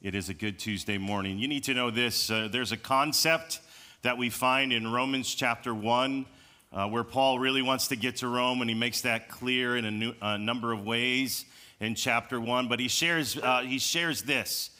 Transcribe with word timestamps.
It 0.00 0.14
is 0.14 0.28
a 0.28 0.34
good 0.34 0.60
Tuesday 0.60 0.96
morning. 0.96 1.40
You 1.40 1.48
need 1.48 1.64
to 1.64 1.74
know 1.74 1.90
this 1.90 2.30
uh, 2.30 2.46
there's 2.52 2.70
a 2.70 2.76
concept 2.76 3.58
that 4.02 4.16
we 4.16 4.30
find 4.30 4.72
in 4.72 4.92
Romans 4.92 5.34
chapter 5.34 5.74
1 5.74 6.24
uh, 6.72 6.86
where 6.86 7.02
Paul 7.02 7.40
really 7.40 7.62
wants 7.62 7.88
to 7.88 7.96
get 7.96 8.14
to 8.18 8.28
Rome, 8.28 8.60
and 8.60 8.70
he 8.70 8.76
makes 8.76 9.00
that 9.00 9.28
clear 9.28 9.76
in 9.76 9.84
a, 9.84 9.90
new, 9.90 10.14
a 10.22 10.38
number 10.38 10.72
of 10.72 10.86
ways 10.86 11.46
in 11.80 11.96
chapter 11.96 12.40
1. 12.40 12.68
But 12.68 12.78
he 12.78 12.86
shares, 12.86 13.36
uh, 13.38 13.62
he 13.62 13.80
shares 13.80 14.22
this 14.22 14.70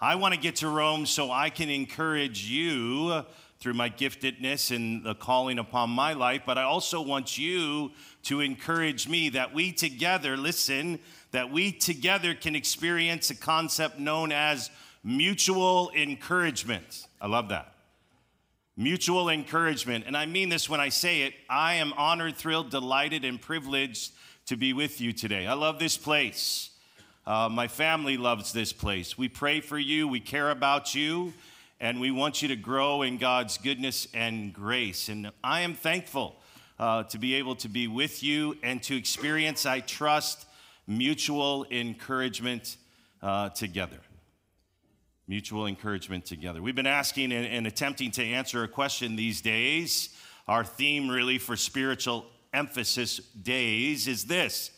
I 0.00 0.16
want 0.16 0.34
to 0.34 0.40
get 0.40 0.56
to 0.56 0.68
Rome 0.68 1.06
so 1.06 1.30
I 1.30 1.50
can 1.50 1.70
encourage 1.70 2.44
you 2.44 3.22
through 3.60 3.74
my 3.74 3.88
giftedness 3.88 4.74
and 4.74 5.04
the 5.04 5.14
calling 5.14 5.58
upon 5.58 5.90
my 5.90 6.12
life, 6.12 6.42
but 6.44 6.58
I 6.58 6.64
also 6.64 7.00
want 7.00 7.38
you 7.38 7.92
to 8.24 8.40
encourage 8.40 9.08
me 9.08 9.30
that 9.30 9.54
we 9.54 9.72
together, 9.72 10.36
listen, 10.36 10.98
that 11.32 11.50
we 11.50 11.72
together 11.72 12.34
can 12.34 12.54
experience 12.54 13.30
a 13.30 13.34
concept 13.34 13.98
known 13.98 14.32
as 14.32 14.70
mutual 15.02 15.90
encouragement. 15.94 17.06
I 17.20 17.26
love 17.26 17.48
that. 17.48 17.72
Mutual 18.76 19.28
encouragement. 19.28 20.04
And 20.06 20.16
I 20.16 20.26
mean 20.26 20.48
this 20.48 20.68
when 20.68 20.80
I 20.80 20.88
say 20.88 21.22
it. 21.22 21.34
I 21.48 21.74
am 21.74 21.92
honored, 21.94 22.36
thrilled, 22.36 22.70
delighted, 22.70 23.24
and 23.24 23.40
privileged 23.40 24.12
to 24.46 24.56
be 24.56 24.72
with 24.72 25.00
you 25.00 25.12
today. 25.12 25.46
I 25.46 25.54
love 25.54 25.78
this 25.78 25.96
place. 25.96 26.70
Uh, 27.26 27.48
my 27.50 27.68
family 27.68 28.16
loves 28.16 28.52
this 28.52 28.72
place. 28.72 29.16
We 29.16 29.28
pray 29.28 29.60
for 29.60 29.78
you, 29.78 30.06
we 30.06 30.20
care 30.20 30.50
about 30.50 30.94
you, 30.94 31.32
and 31.80 32.00
we 32.00 32.10
want 32.10 32.42
you 32.42 32.48
to 32.48 32.56
grow 32.56 33.02
in 33.02 33.18
God's 33.18 33.58
goodness 33.58 34.08
and 34.14 34.52
grace. 34.52 35.08
And 35.08 35.30
I 35.42 35.62
am 35.62 35.74
thankful 35.74 36.36
uh, 36.78 37.04
to 37.04 37.18
be 37.18 37.34
able 37.34 37.56
to 37.56 37.68
be 37.68 37.88
with 37.88 38.22
you 38.22 38.56
and 38.62 38.82
to 38.84 38.96
experience, 38.96 39.66
I 39.66 39.80
trust, 39.80 40.46
mutual 40.86 41.66
encouragement 41.70 42.76
uh, 43.22 43.50
together. 43.50 44.00
Mutual 45.26 45.66
encouragement 45.66 46.26
together. 46.26 46.60
We've 46.60 46.74
been 46.74 46.86
asking 46.86 47.32
and, 47.32 47.46
and 47.46 47.66
attempting 47.66 48.10
to 48.12 48.24
answer 48.24 48.62
a 48.62 48.68
question 48.68 49.16
these 49.16 49.40
days. 49.40 50.10
Our 50.46 50.64
theme, 50.64 51.08
really, 51.08 51.38
for 51.38 51.56
spiritual 51.56 52.26
emphasis 52.52 53.18
days 53.18 54.06
is 54.06 54.24
this 54.24 54.70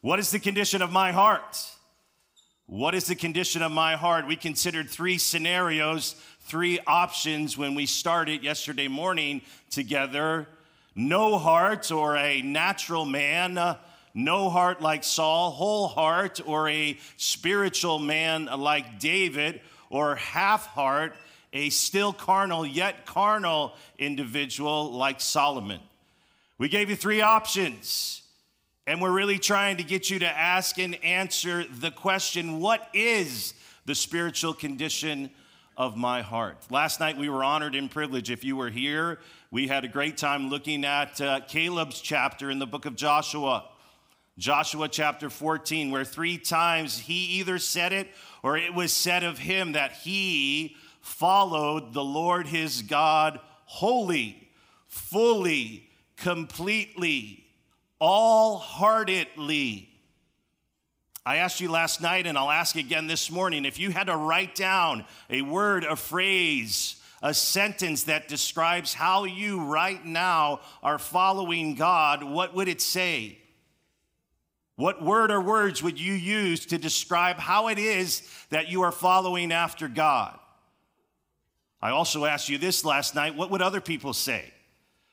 What 0.00 0.18
is 0.18 0.30
the 0.30 0.40
condition 0.40 0.82
of 0.82 0.90
my 0.90 1.12
heart? 1.12 1.56
What 2.66 2.94
is 2.94 3.06
the 3.06 3.14
condition 3.14 3.60
of 3.60 3.70
my 3.70 3.96
heart? 3.96 4.26
We 4.26 4.36
considered 4.36 4.88
three 4.88 5.18
scenarios, 5.18 6.14
three 6.52 6.78
options 6.86 7.56
when 7.56 7.74
we 7.74 7.86
started 7.86 8.44
yesterday 8.44 8.86
morning 8.86 9.40
together 9.70 10.46
no 10.94 11.38
heart 11.38 11.90
or 11.90 12.14
a 12.14 12.42
natural 12.42 13.06
man 13.06 13.56
uh, 13.56 13.74
no 14.12 14.50
heart 14.50 14.82
like 14.82 15.02
Saul, 15.02 15.50
whole 15.50 15.88
heart, 15.88 16.42
or 16.44 16.68
a 16.68 16.98
spiritual 17.16 17.98
man 17.98 18.50
like 18.58 19.00
David, 19.00 19.62
or 19.88 20.16
half 20.16 20.66
heart, 20.66 21.14
a 21.54 21.70
still 21.70 22.12
carnal 22.12 22.66
yet 22.66 23.06
carnal 23.06 23.72
individual 23.98 24.92
like 24.92 25.22
Solomon. 25.22 25.80
We 26.58 26.68
gave 26.68 26.90
you 26.90 26.96
three 26.96 27.22
options, 27.22 28.20
and 28.86 29.00
we're 29.00 29.10
really 29.10 29.38
trying 29.38 29.78
to 29.78 29.84
get 29.84 30.10
you 30.10 30.18
to 30.18 30.28
ask 30.28 30.78
and 30.78 31.02
answer 31.02 31.64
the 31.64 31.90
question 31.90 32.60
what 32.60 32.86
is 32.92 33.54
the 33.86 33.94
spiritual 33.94 34.52
condition 34.52 35.30
of 35.76 35.96
my 35.96 36.22
heart? 36.22 36.58
Last 36.70 37.00
night 37.00 37.16
we 37.16 37.28
were 37.28 37.44
honored 37.44 37.74
and 37.74 37.90
privileged. 37.90 38.30
If 38.30 38.44
you 38.44 38.56
were 38.56 38.70
here, 38.70 39.18
we 39.50 39.68
had 39.68 39.84
a 39.84 39.88
great 39.88 40.16
time 40.16 40.48
looking 40.48 40.84
at 40.84 41.20
uh, 41.20 41.40
Caleb's 41.48 42.00
chapter 42.00 42.50
in 42.50 42.58
the 42.58 42.66
book 42.66 42.86
of 42.86 42.96
Joshua. 42.96 43.64
Joshua 44.38 44.88
chapter 44.88 45.28
14, 45.28 45.90
where 45.90 46.04
three 46.04 46.38
times 46.38 46.98
he 46.98 47.38
either 47.38 47.58
said 47.58 47.92
it 47.92 48.08
or 48.42 48.56
it 48.56 48.74
was 48.74 48.92
said 48.92 49.24
of 49.24 49.38
him 49.38 49.72
that 49.72 49.92
he 49.92 50.76
followed 51.00 51.92
the 51.92 52.04
Lord 52.04 52.46
his 52.46 52.82
God 52.82 53.40
wholly, 53.66 54.48
fully, 54.88 55.88
completely, 56.16 57.44
all 57.98 58.56
heartedly. 58.56 59.91
I 61.24 61.36
asked 61.36 61.60
you 61.60 61.70
last 61.70 62.00
night, 62.00 62.26
and 62.26 62.36
I'll 62.36 62.50
ask 62.50 62.74
again 62.74 63.06
this 63.06 63.30
morning 63.30 63.64
if 63.64 63.78
you 63.78 63.90
had 63.90 64.08
to 64.08 64.16
write 64.16 64.56
down 64.56 65.04
a 65.30 65.42
word, 65.42 65.84
a 65.84 65.94
phrase, 65.94 66.96
a 67.22 67.32
sentence 67.32 68.04
that 68.04 68.26
describes 68.26 68.92
how 68.92 69.22
you 69.24 69.62
right 69.62 70.04
now 70.04 70.60
are 70.82 70.98
following 70.98 71.76
God, 71.76 72.24
what 72.24 72.54
would 72.54 72.66
it 72.66 72.80
say? 72.80 73.38
What 74.74 75.04
word 75.04 75.30
or 75.30 75.40
words 75.40 75.80
would 75.80 76.00
you 76.00 76.12
use 76.12 76.66
to 76.66 76.78
describe 76.78 77.36
how 77.36 77.68
it 77.68 77.78
is 77.78 78.28
that 78.50 78.68
you 78.68 78.82
are 78.82 78.90
following 78.90 79.52
after 79.52 79.86
God? 79.86 80.36
I 81.80 81.90
also 81.90 82.24
asked 82.24 82.48
you 82.48 82.58
this 82.58 82.84
last 82.84 83.14
night 83.14 83.36
what 83.36 83.50
would 83.50 83.62
other 83.62 83.80
people 83.80 84.12
say? 84.12 84.52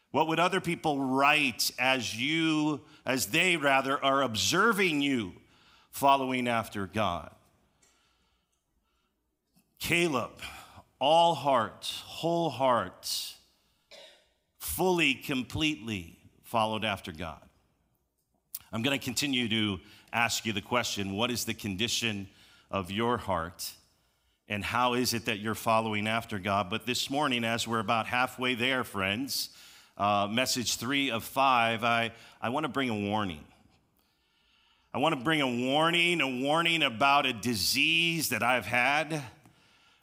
What 0.10 0.28
would 0.28 0.40
other 0.40 0.60
people 0.60 1.00
write 1.00 1.70
as 1.78 2.20
you, 2.20 2.82
as 3.06 3.28
they 3.28 3.58
rather, 3.58 4.04
are 4.04 4.24
observing 4.24 5.02
you 5.02 5.34
following 5.90 6.48
after 6.48 6.88
God? 6.88 7.32
Caleb, 9.80 10.42
all 11.00 11.36
heart, 11.36 11.86
whole 12.06 12.50
heart, 12.50 13.36
fully, 14.58 15.14
completely 15.14 16.18
followed 16.44 16.84
after 16.84 17.12
God. 17.12 17.42
I'm 18.72 18.82
going 18.82 18.98
to 18.98 19.04
continue 19.04 19.48
to 19.50 19.80
ask 20.12 20.46
you 20.46 20.54
the 20.54 20.62
question 20.62 21.14
what 21.14 21.32
is 21.32 21.46
the 21.46 21.54
condition 21.54 22.28
of 22.70 22.92
your 22.92 23.18
heart? 23.18 23.72
And 24.48 24.64
how 24.64 24.96
is 24.96 25.14
it 25.14 25.26
that 25.26 25.40
you're 25.40 25.56
following 25.56 26.08
after 26.08 26.40
God? 26.40 26.70
But 26.72 26.86
this 26.86 27.10
morning, 27.10 27.44
as 27.44 27.68
we're 27.68 27.80
about 27.80 28.08
halfway 28.08 28.56
there, 28.56 28.84
friends, 28.84 29.50
uh, 29.96 30.28
message 30.30 30.78
three 30.78 31.12
of 31.12 31.24
five, 31.24 31.84
I, 31.84 32.12
I 32.42 32.50
want 32.50 32.64
to 32.64 32.70
bring 32.70 32.90
a 32.90 32.96
warning. 32.96 33.44
I 34.92 34.98
want 34.98 35.14
to 35.14 35.24
bring 35.24 35.40
a 35.40 35.68
warning, 35.68 36.20
a 36.20 36.28
warning 36.28 36.82
about 36.82 37.28
a 37.28 37.34
disease 37.34 38.30
that 38.30 38.42
I've 38.42 38.66
had, 38.66 39.22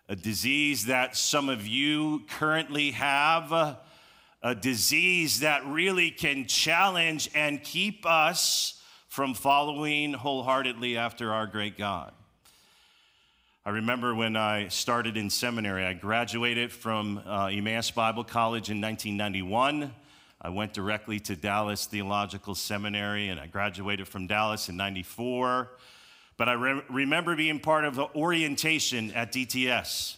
a 0.08 0.14
disease 0.14 0.86
that 0.86 1.16
some 1.16 1.48
of 1.48 1.66
you 1.66 2.22
currently 2.28 2.92
have 2.92 3.50
a 3.50 4.54
disease 4.54 5.40
that 5.40 5.66
really 5.66 6.12
can 6.12 6.46
challenge 6.46 7.28
and 7.34 7.64
keep 7.64 8.06
us 8.06 8.80
from 9.08 9.34
following 9.34 10.12
wholeheartedly 10.12 10.96
after 10.96 11.32
our 11.32 11.48
great 11.48 11.76
God. 11.76 12.12
I 13.64 13.70
remember 13.70 14.14
when 14.14 14.36
I 14.36 14.68
started 14.68 15.16
in 15.16 15.30
seminary, 15.30 15.84
I 15.84 15.94
graduated 15.94 16.70
from 16.70 17.20
uh, 17.26 17.46
Emmaus 17.46 17.90
Bible 17.90 18.22
College 18.22 18.70
in 18.70 18.80
1991. 18.80 19.92
I 20.46 20.48
went 20.48 20.72
directly 20.72 21.18
to 21.18 21.34
Dallas 21.34 21.86
Theological 21.86 22.54
Seminary 22.54 23.30
and 23.30 23.40
I 23.40 23.48
graduated 23.48 24.06
from 24.06 24.28
Dallas 24.28 24.68
in 24.68 24.76
94. 24.76 25.72
But 26.36 26.48
I 26.48 26.52
re- 26.52 26.82
remember 26.88 27.34
being 27.34 27.58
part 27.58 27.84
of 27.84 27.96
the 27.96 28.06
orientation 28.14 29.10
at 29.10 29.32
DTS. 29.32 30.14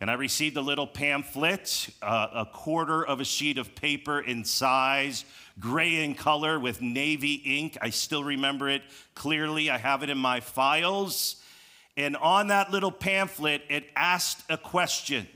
And 0.00 0.10
I 0.10 0.14
received 0.14 0.56
a 0.56 0.60
little 0.60 0.88
pamphlet, 0.88 1.88
uh, 2.02 2.30
a 2.34 2.46
quarter 2.46 3.06
of 3.06 3.20
a 3.20 3.24
sheet 3.24 3.58
of 3.58 3.76
paper 3.76 4.18
in 4.18 4.42
size, 4.44 5.24
gray 5.60 6.02
in 6.02 6.16
color 6.16 6.58
with 6.58 6.82
navy 6.82 7.34
ink. 7.34 7.78
I 7.80 7.90
still 7.90 8.24
remember 8.24 8.68
it 8.68 8.82
clearly. 9.14 9.70
I 9.70 9.78
have 9.78 10.02
it 10.02 10.10
in 10.10 10.18
my 10.18 10.40
files. 10.40 11.36
And 11.96 12.16
on 12.16 12.48
that 12.48 12.72
little 12.72 12.90
pamphlet, 12.90 13.62
it 13.68 13.84
asked 13.94 14.42
a 14.50 14.56
question, 14.56 15.28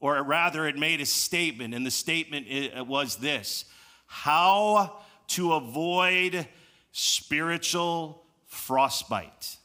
or 0.00 0.22
rather, 0.22 0.66
it 0.66 0.76
made 0.76 1.00
a 1.00 1.06
statement. 1.06 1.74
And 1.74 1.84
the 1.84 1.90
statement 1.90 2.46
uh, 2.76 2.84
was 2.84 3.16
this 3.16 3.64
How 4.06 5.00
to 5.28 5.54
avoid 5.54 6.46
spiritual 6.92 8.24
frostbite 8.46 9.58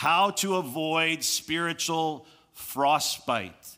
how 0.00 0.30
to 0.30 0.56
avoid 0.56 1.22
spiritual 1.22 2.24
frostbite. 2.52 3.76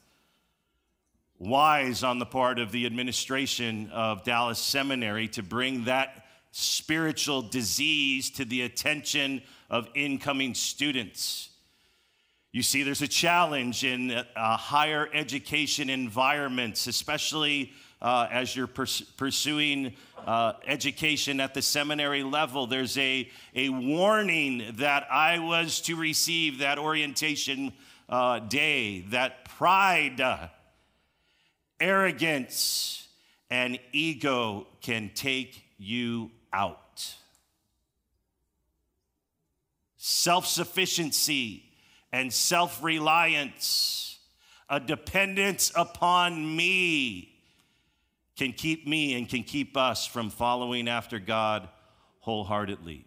Wise 1.39 2.05
on 2.05 2.19
the 2.21 2.27
part 2.27 2.59
of 2.61 2.71
the 2.71 2.85
administration 2.87 3.91
of 3.91 4.23
Dallas 4.23 4.61
Seminary 4.61 5.27
to 5.29 5.43
bring 5.43 5.87
that 5.87 6.27
spiritual 6.53 7.41
disease 7.41 8.31
to 8.33 8.45
the 8.45 8.63
attention 8.63 9.43
of 9.71 9.89
incoming 9.95 10.55
students. 10.55 11.49
You 12.55 12.63
see, 12.63 12.83
there's 12.83 13.01
a 13.01 13.09
challenge 13.09 13.83
in 13.83 14.11
uh, 14.11 14.25
higher 14.59 15.09
education 15.15 15.89
environments, 15.89 16.87
especially 16.87 17.73
uh, 18.03 18.29
as 18.31 18.55
you're 18.55 18.67
pers- 18.67 19.01
pursuing 19.01 19.95
uh, 20.27 20.53
education 20.67 21.41
at 21.41 21.55
the 21.55 21.63
seminary 21.63 22.23
level. 22.23 22.67
There's 22.67 22.99
a, 22.99 23.31
a 23.55 23.71
warning 23.71 24.75
that 24.75 25.11
I 25.11 25.39
was 25.39 25.81
to 25.83 25.97
receive 25.97 26.59
that 26.59 26.79
orientation 26.79 27.73
uh, 28.11 28.41
day 28.41 29.01
that 29.09 29.47
pride, 29.47 30.21
uh, 30.21 30.49
arrogance, 31.81 33.09
and 33.49 33.79
ego 33.93 34.67
can 34.83 35.11
take 35.15 35.65
you 35.79 36.31
out. 36.53 37.15
self 39.97 40.47
sufficiency, 40.47 41.72
and 42.13 42.33
self 42.33 42.83
reliance, 42.83 44.19
a 44.69 44.79
dependence 44.79 45.73
upon 45.75 46.57
me, 46.57 47.35
can 48.37 48.53
keep 48.53 48.87
me 48.87 49.15
and 49.15 49.29
can 49.29 49.43
keep 49.43 49.77
us 49.77 50.07
from 50.07 50.31
following 50.31 50.89
after 50.89 51.19
God 51.19 51.69
wholeheartedly. 52.21 53.05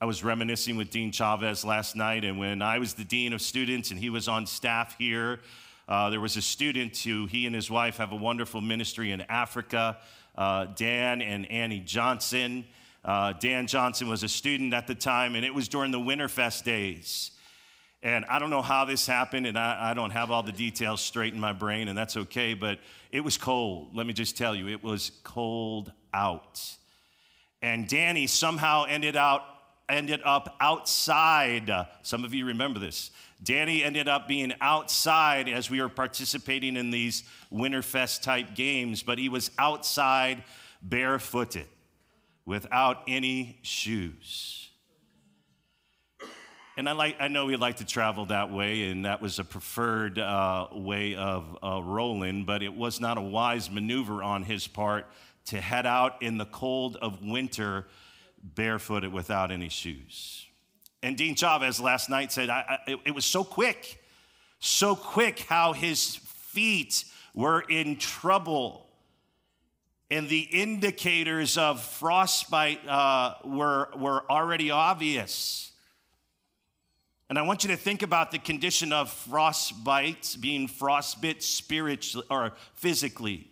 I 0.00 0.04
was 0.04 0.22
reminiscing 0.22 0.76
with 0.76 0.90
Dean 0.90 1.10
Chavez 1.10 1.64
last 1.64 1.96
night, 1.96 2.24
and 2.24 2.38
when 2.38 2.60
I 2.60 2.78
was 2.78 2.94
the 2.94 3.04
dean 3.04 3.32
of 3.32 3.40
students 3.40 3.90
and 3.90 3.98
he 3.98 4.10
was 4.10 4.28
on 4.28 4.46
staff 4.46 4.94
here, 4.98 5.40
uh, 5.88 6.10
there 6.10 6.20
was 6.20 6.36
a 6.36 6.42
student 6.42 6.96
who 6.98 7.26
he 7.26 7.46
and 7.46 7.54
his 7.54 7.70
wife 7.70 7.96
have 7.96 8.12
a 8.12 8.16
wonderful 8.16 8.60
ministry 8.60 9.12
in 9.12 9.22
Africa, 9.22 9.96
uh, 10.36 10.66
Dan 10.76 11.22
and 11.22 11.50
Annie 11.50 11.80
Johnson. 11.80 12.66
Uh, 13.04 13.32
Dan 13.34 13.66
Johnson 13.66 14.08
was 14.08 14.22
a 14.22 14.28
student 14.28 14.74
at 14.74 14.86
the 14.86 14.94
time, 14.94 15.34
and 15.34 15.44
it 15.44 15.54
was 15.54 15.68
during 15.68 15.92
the 15.92 16.00
Winterfest 16.00 16.64
days. 16.64 17.30
And 18.02 18.24
I 18.26 18.38
don't 18.38 18.50
know 18.50 18.62
how 18.62 18.84
this 18.84 19.06
happened, 19.06 19.46
and 19.46 19.58
I, 19.58 19.90
I, 19.90 19.94
don't 19.94 20.10
have 20.10 20.30
all 20.30 20.42
the 20.42 20.52
details 20.52 21.00
straight 21.00 21.34
in 21.34 21.40
my 21.40 21.52
brain, 21.52 21.88
and 21.88 21.96
that's 21.96 22.16
okay, 22.16 22.54
but 22.54 22.78
it 23.10 23.20
was 23.20 23.36
cold. 23.38 23.96
Let 23.96 24.06
me 24.06 24.12
just 24.12 24.36
tell 24.36 24.54
you, 24.54 24.68
it 24.68 24.82
was 24.82 25.12
cold 25.24 25.90
out. 26.12 26.62
And 27.62 27.88
Danny 27.88 28.26
somehow 28.26 28.84
ended 28.84 29.16
out 29.16 29.42
ended 29.88 30.20
up 30.24 30.56
outside. 30.60 31.70
Uh, 31.70 31.84
some 32.02 32.24
of 32.24 32.34
you 32.34 32.46
remember 32.46 32.78
this. 32.78 33.10
Danny 33.42 33.84
ended 33.84 34.08
up 34.08 34.26
being 34.26 34.52
outside 34.60 35.48
as 35.48 35.70
we 35.70 35.80
were 35.80 35.88
participating 35.88 36.76
in 36.76 36.90
these 36.90 37.22
Winterfest 37.52 38.22
type 38.22 38.54
games, 38.54 39.02
but 39.02 39.18
he 39.18 39.28
was 39.28 39.50
outside 39.58 40.42
barefooted 40.82 41.66
without 42.44 43.02
any 43.06 43.58
shoes. 43.62 44.65
And 46.78 46.88
I, 46.90 46.92
like, 46.92 47.16
I 47.20 47.28
know 47.28 47.46
we 47.46 47.56
like 47.56 47.76
to 47.76 47.86
travel 47.86 48.26
that 48.26 48.52
way, 48.52 48.90
and 48.90 49.06
that 49.06 49.22
was 49.22 49.38
a 49.38 49.44
preferred 49.44 50.18
uh, 50.18 50.66
way 50.72 51.14
of 51.14 51.56
uh, 51.62 51.80
rolling, 51.82 52.44
but 52.44 52.62
it 52.62 52.74
was 52.74 53.00
not 53.00 53.16
a 53.16 53.22
wise 53.22 53.70
maneuver 53.70 54.22
on 54.22 54.42
his 54.42 54.66
part 54.66 55.06
to 55.46 55.58
head 55.58 55.86
out 55.86 56.20
in 56.20 56.36
the 56.36 56.44
cold 56.44 56.96
of 56.96 57.24
winter 57.24 57.86
barefooted 58.42 59.10
without 59.10 59.50
any 59.50 59.70
shoes. 59.70 60.46
And 61.02 61.16
Dean 61.16 61.34
Chavez 61.34 61.80
last 61.80 62.10
night 62.10 62.30
said 62.30 62.50
I, 62.50 62.78
I, 62.86 62.90
it, 62.90 62.98
it 63.06 63.14
was 63.14 63.24
so 63.24 63.42
quick, 63.42 64.02
so 64.58 64.94
quick 64.94 65.40
how 65.40 65.72
his 65.72 66.16
feet 66.16 67.04
were 67.34 67.60
in 67.60 67.96
trouble. 67.96 68.86
And 70.10 70.28
the 70.28 70.40
indicators 70.40 71.56
of 71.56 71.82
frostbite 71.82 72.86
uh, 72.86 73.34
were, 73.44 73.88
were 73.96 74.30
already 74.30 74.70
obvious. 74.70 75.72
And 77.28 77.38
I 77.38 77.42
want 77.42 77.64
you 77.64 77.70
to 77.70 77.76
think 77.76 78.02
about 78.02 78.30
the 78.30 78.38
condition 78.38 78.92
of 78.92 79.10
frostbite, 79.10 80.36
being 80.40 80.68
frostbit 80.68 81.42
spiritually 81.42 82.26
or 82.30 82.52
physically. 82.74 83.50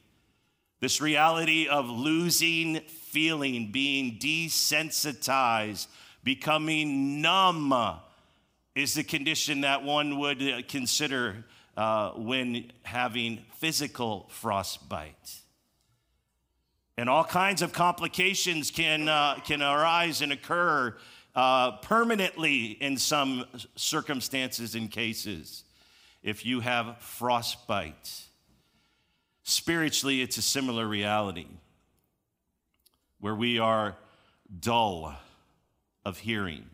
This 0.80 1.00
reality 1.00 1.66
of 1.66 1.90
losing 1.90 2.80
feeling, 2.80 3.72
being 3.72 4.18
desensitized, 4.18 5.88
becoming 6.22 7.20
numb 7.20 8.00
is 8.74 8.94
the 8.94 9.04
condition 9.04 9.62
that 9.62 9.82
one 9.82 10.18
would 10.18 10.42
uh, 10.42 10.62
consider 10.68 11.44
uh, 11.76 12.10
when 12.10 12.70
having 12.82 13.44
physical 13.56 14.26
frostbite. 14.30 15.40
And 16.96 17.08
all 17.08 17.24
kinds 17.24 17.62
of 17.62 17.72
complications 17.72 18.70
can, 18.70 19.08
uh, 19.08 19.36
can 19.44 19.62
arise 19.62 20.22
and 20.22 20.32
occur 20.32 20.96
uh, 21.34 21.72
permanently 21.78 22.66
in 22.66 22.96
some 22.96 23.44
circumstances 23.76 24.74
and 24.74 24.90
cases 24.90 25.64
if 26.22 26.46
you 26.46 26.60
have 26.60 26.98
frostbite. 26.98 28.22
Spiritually, 29.42 30.22
it's 30.22 30.38
a 30.38 30.42
similar 30.42 30.86
reality 30.86 31.46
where 33.20 33.34
we 33.34 33.58
are 33.58 33.96
dull 34.60 35.14
of 36.04 36.18
hearing, 36.18 36.64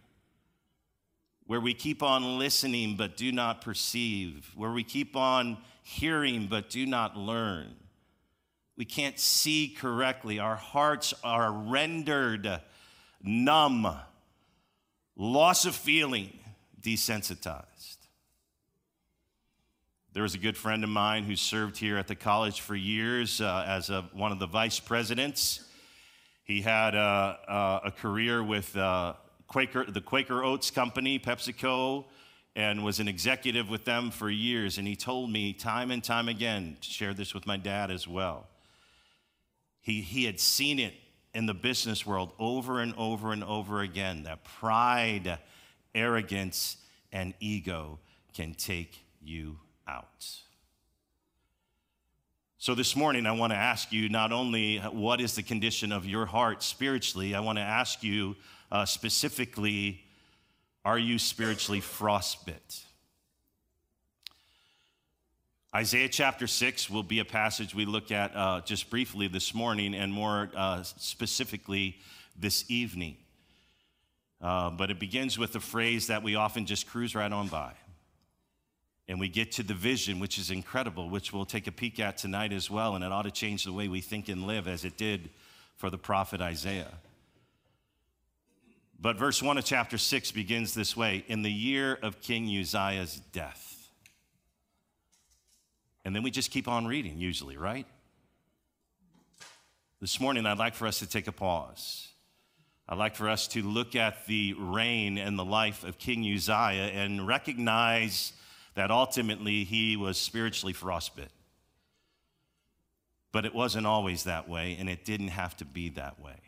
where 1.47 1.61
we 1.61 1.75
keep 1.75 2.03
on 2.03 2.39
listening 2.39 2.97
but 2.97 3.17
do 3.17 3.33
not 3.33 3.61
perceive, 3.61 4.53
where 4.55 4.71
we 4.71 4.85
keep 4.85 5.17
on 5.17 5.59
hearing 5.83 6.47
but 6.47 6.71
do 6.71 6.87
not 6.87 7.17
learn. 7.17 7.75
We 8.77 8.85
can't 8.85 9.19
see 9.19 9.69
correctly. 9.69 10.39
Our 10.39 10.57
hearts 10.57 11.13
are 11.25 11.53
rendered 11.53 12.61
numb, 13.23 13.97
loss 15.17 15.65
of 15.65 15.75
feeling, 15.75 16.39
desensitized. 16.81 17.97
There 20.13 20.25
was 20.25 20.35
a 20.35 20.39
good 20.39 20.57
friend 20.57 20.83
of 20.83 20.91
mine 20.91 21.23
who 21.25 21.37
served 21.37 21.77
here 21.77 21.97
at 21.97 22.09
the 22.09 22.17
college 22.17 22.61
for 22.61 22.75
years 22.75 23.41
uh, 23.41 23.65
as 23.67 23.91
a, 23.91 24.03
one 24.13 24.33
of 24.33 24.41
the 24.41 24.47
vice 24.47 24.81
presidents. 24.81 25.65
He 26.43 26.63
had 26.63 26.97
a, 26.97 27.39
a, 27.47 27.81
a 27.87 27.91
career 27.93 28.43
with 28.43 28.77
uh, 28.77 29.15
Quaker, 29.47 29.85
the 29.85 30.01
Quaker 30.01 30.43
Oats 30.43 30.73
Company, 30.73 31.21
PepsiCo, 31.21 32.07
and 32.57 32.85
was 32.85 32.99
an 32.99 33.07
executive 33.07 33.71
with 33.71 33.85
them 33.85 34.11
for 34.11 34.29
years. 34.29 34.79
And 34.79 34.89
he 34.89 34.97
told 34.97 35.31
me 35.31 35.53
time 35.53 35.93
and 35.93 36.03
time 36.03 36.29
again, 36.29 36.77
to 36.81 36.91
share 36.91 37.15
this 37.15 37.33
with 37.33 37.47
my 37.47 37.57
dad 37.57 37.93
as 37.93 38.09
well. 38.09 38.49
He, 39.81 40.01
he 40.01 40.25
had 40.25 40.41
seen 40.41 40.81
it 40.81 40.95
in 41.35 41.47
the 41.47 41.55
business 41.55 42.05
world 42.05 42.33
over 42.39 42.81
and 42.81 42.95
over 42.97 43.33
and 43.33 43.45
over 43.45 43.81
again 43.81 44.25
that 44.25 44.45
pride, 44.45 45.39
arrogance, 45.95 46.77
and 47.13 47.35
ego 47.41 47.99
can 48.35 48.55
take 48.55 49.05
you 49.23 49.59
out. 49.87 50.27
So, 52.59 52.75
this 52.75 52.95
morning, 52.95 53.27
I 53.27 53.33
want 53.33 53.53
to 53.53 53.57
ask 53.57 53.91
you 53.91 54.11
not 54.11 54.33
only 54.33 54.79
what 54.79 55.21
is 55.21 55.35
the 55.35 55.43
condition 55.43 55.93
of 55.93 56.05
your 56.05 56.27
heart 56.27 56.63
spiritually, 56.63 57.35
I 57.35 57.41
want 57.41 57.57
to 57.57 57.63
ask 57.63 58.03
you 58.03 58.37
uh, 58.71 58.85
specifically, 58.85 60.03
are 60.85 60.99
you 60.99 61.19
spiritually 61.19 61.81
frostbit? 61.81 62.85
Isaiah 65.75 66.09
chapter 66.09 66.49
6 66.49 66.91
will 66.91 67.05
be 67.05 67.21
a 67.21 67.25
passage 67.25 67.75
we 67.77 67.87
look 67.87 68.11
at 68.11 68.35
uh, 68.35 68.61
just 68.63 68.91
briefly 68.91 69.29
this 69.29 69.55
morning 69.55 69.95
and 69.95 70.13
more 70.13 70.51
uh, 70.57 70.83
specifically 70.83 71.99
this 72.37 72.69
evening. 72.69 73.17
Uh, 74.43 74.71
but 74.71 74.91
it 74.91 74.99
begins 74.99 75.39
with 75.39 75.55
a 75.55 75.61
phrase 75.61 76.09
that 76.09 76.25
we 76.25 76.35
often 76.35 76.67
just 76.67 76.89
cruise 76.89 77.15
right 77.15 77.31
on 77.31 77.47
by 77.47 77.73
and 79.07 79.19
we 79.19 79.29
get 79.29 79.51
to 79.51 79.65
the 79.65 79.75
vision, 79.75 80.21
which 80.21 80.39
is 80.39 80.53
incredible, 80.53 81.09
which 81.09 81.33
we'll 81.33 81.45
take 81.45 81.67
a 81.67 81.73
peek 81.73 81.99
at 81.99 82.17
tonight 82.17 82.53
as 82.53 82.71
well, 82.71 82.95
and 82.95 83.05
it 83.05 83.11
ought 83.11 83.23
to 83.23 83.31
change 83.31 83.65
the 83.65 83.73
way 83.73 83.89
we 83.89 84.01
think 84.01 84.29
and 84.29 84.47
live 84.47 84.69
as 84.69 84.85
it 84.85 84.97
did 84.97 85.31
for 85.77 85.91
the 85.91 85.99
prophet 85.99 86.41
Isaiah. 86.41 86.95
But 89.01 89.17
verse 89.17 89.43
1 89.43 89.59
of 89.59 89.65
chapter 89.65 89.99
6 89.99 90.31
begins 90.31 90.75
this 90.75 90.97
way 90.97 91.25
In 91.27 91.43
the 91.43 91.51
year 91.51 91.99
of 92.03 92.21
King 92.21 92.45
Uzziah's 92.57 93.21
death. 93.33 93.70
And 96.05 96.15
then 96.15 96.23
we 96.23 96.31
just 96.31 96.51
keep 96.51 96.67
on 96.67 96.87
reading, 96.87 97.19
usually, 97.19 97.57
right? 97.57 97.87
This 100.01 100.19
morning, 100.19 100.47
I'd 100.47 100.59
like 100.59 100.75
for 100.75 100.87
us 100.87 100.99
to 101.01 101.07
take 101.07 101.27
a 101.27 101.33
pause. 101.33 102.09
I'd 102.89 102.99
like 102.99 103.15
for 103.15 103.29
us 103.29 103.47
to 103.49 103.63
look 103.63 103.95
at 103.95 104.27
the 104.27 104.55
reign 104.59 105.19
and 105.19 105.39
the 105.39 105.45
life 105.45 105.85
of 105.85 105.99
King 105.99 106.25
Uzziah 106.25 106.91
and 106.93 107.27
recognize 107.27 108.33
that 108.75 108.91
ultimately 108.91 109.65
he 109.65 109.97
was 109.97 110.19
spiritually 110.19 110.73
frostbit. 110.73 111.29
But 113.31 113.45
it 113.45 113.55
wasn't 113.55 113.87
always 113.87 114.25
that 114.25 114.49
way, 114.49 114.77
and 114.81 114.89
it 114.89 115.05
didn't 115.05 115.29
have 115.29 115.57
to 115.59 115.65
be 115.65 115.91
that 115.91 116.19
way. 116.19 116.41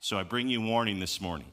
So 0.00 0.18
I 0.18 0.22
bring 0.22 0.48
you 0.48 0.60
warning 0.60 1.00
this 1.00 1.20
morning 1.20 1.52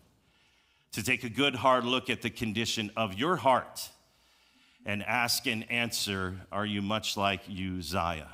to 0.92 1.04
take 1.04 1.24
a 1.24 1.30
good 1.30 1.56
hard 1.56 1.86
look 1.86 2.10
at 2.10 2.22
the 2.22 2.30
condition 2.30 2.92
of 2.98 3.14
your 3.14 3.38
heart 3.38 3.90
and 4.86 5.04
ask 5.04 5.48
and 5.48 5.70
answer 5.72 6.36
Are 6.52 6.66
you 6.66 6.82
much 6.82 7.18
like 7.18 7.42
Uzziah? 7.50 8.30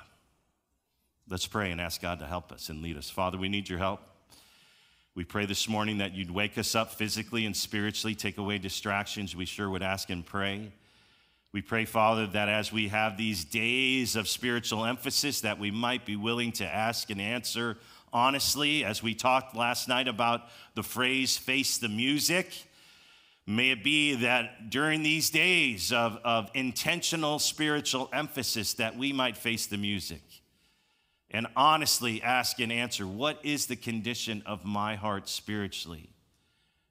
Let's 1.29 1.47
pray 1.47 1.71
and 1.71 1.81
ask 1.81 2.01
God 2.01 2.19
to 2.19 2.25
help 2.25 2.51
us 2.51 2.69
and 2.69 2.81
lead 2.81 2.97
us. 2.97 3.09
Father, 3.09 3.37
we 3.37 3.49
need 3.49 3.67
your 3.67 3.79
help. 3.79 4.01
We 5.13 5.23
pray 5.23 5.45
this 5.45 5.67
morning 5.67 5.97
that 5.97 6.13
you'd 6.13 6.31
wake 6.31 6.57
us 6.57 6.75
up 6.75 6.93
physically 6.93 7.45
and 7.45 7.55
spiritually, 7.55 8.15
take 8.15 8.37
away 8.37 8.59
distractions. 8.59 9.35
We 9.35 9.45
sure 9.45 9.69
would 9.69 9.81
ask 9.81 10.09
and 10.09 10.25
pray. 10.25 10.71
We 11.51 11.61
pray, 11.61 11.85
Father, 11.85 12.27
that 12.27 12.49
as 12.49 12.71
we 12.71 12.89
have 12.89 13.17
these 13.17 13.43
days 13.43 14.15
of 14.15 14.27
spiritual 14.27 14.85
emphasis, 14.85 15.41
that 15.41 15.59
we 15.59 15.71
might 15.71 16.05
be 16.05 16.15
willing 16.15 16.51
to 16.53 16.65
ask 16.65 17.09
and 17.09 17.19
answer 17.19 17.77
honestly, 18.13 18.85
as 18.85 19.03
we 19.03 19.13
talked 19.13 19.55
last 19.55 19.87
night 19.87 20.07
about 20.07 20.43
the 20.75 20.83
phrase 20.83 21.37
face 21.37 21.77
the 21.77 21.89
music. 21.89 22.66
May 23.49 23.71
it 23.71 23.81
be 23.81 24.13
that 24.15 24.69
during 24.69 25.03
these 25.03 25.29
days 25.29 25.93
of, 25.93 26.17
of 26.25 26.51
intentional 26.53 27.39
spiritual 27.39 28.09
emphasis 28.11 28.73
that 28.73 28.97
we 28.97 29.13
might 29.13 29.37
face 29.37 29.67
the 29.67 29.77
music 29.77 30.21
and 31.31 31.47
honestly 31.55 32.21
ask 32.21 32.59
and 32.59 32.73
answer 32.73 33.07
what 33.07 33.39
is 33.45 33.67
the 33.67 33.77
condition 33.77 34.43
of 34.45 34.65
my 34.65 34.95
heart 34.95 35.29
spiritually? 35.29 36.09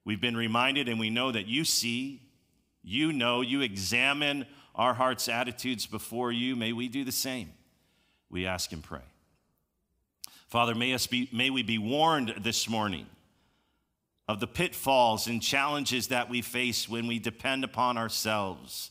We've 0.03 0.21
been 0.21 0.37
reminded 0.37 0.89
and 0.89 0.99
we 0.99 1.11
know 1.11 1.31
that 1.31 1.47
you 1.47 1.63
see, 1.63 2.23
you 2.83 3.13
know, 3.13 3.43
you 3.43 3.61
examine 3.61 4.47
our 4.75 4.95
hearts' 4.95 5.29
attitudes 5.29 5.85
before 5.85 6.33
you. 6.33 6.57
May 6.57 6.73
we 6.73 6.89
do 6.89 7.05
the 7.05 7.13
same. 7.13 7.53
We 8.31 8.47
ask 8.47 8.73
and 8.73 8.83
pray. 8.83 9.05
Father, 10.49 10.75
may, 10.75 10.95
us 10.95 11.07
be, 11.07 11.29
may 11.35 11.51
we 11.51 11.63
be 11.63 11.77
warned 11.77 12.35
this 12.39 12.67
morning 12.67 13.07
of 14.29 14.41
the 14.41 14.47
pitfalls 14.47 15.27
and 15.29 15.41
challenges 15.41 16.09
that 16.09 16.29
we 16.29 16.43
face 16.43 16.89
when 16.89 17.07
we 17.07 17.19
depend 17.19 17.65
upon 17.65 17.97
ourselves, 17.97 18.91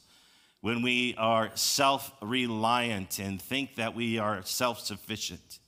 when 0.62 0.82
we 0.82 1.14
are 1.18 1.52
self 1.56 2.12
reliant 2.22 3.20
and 3.20 3.42
think 3.42 3.76
that 3.76 3.96
we 3.96 4.18
are 4.18 4.44
self 4.44 4.80
sufficient. 4.80 5.60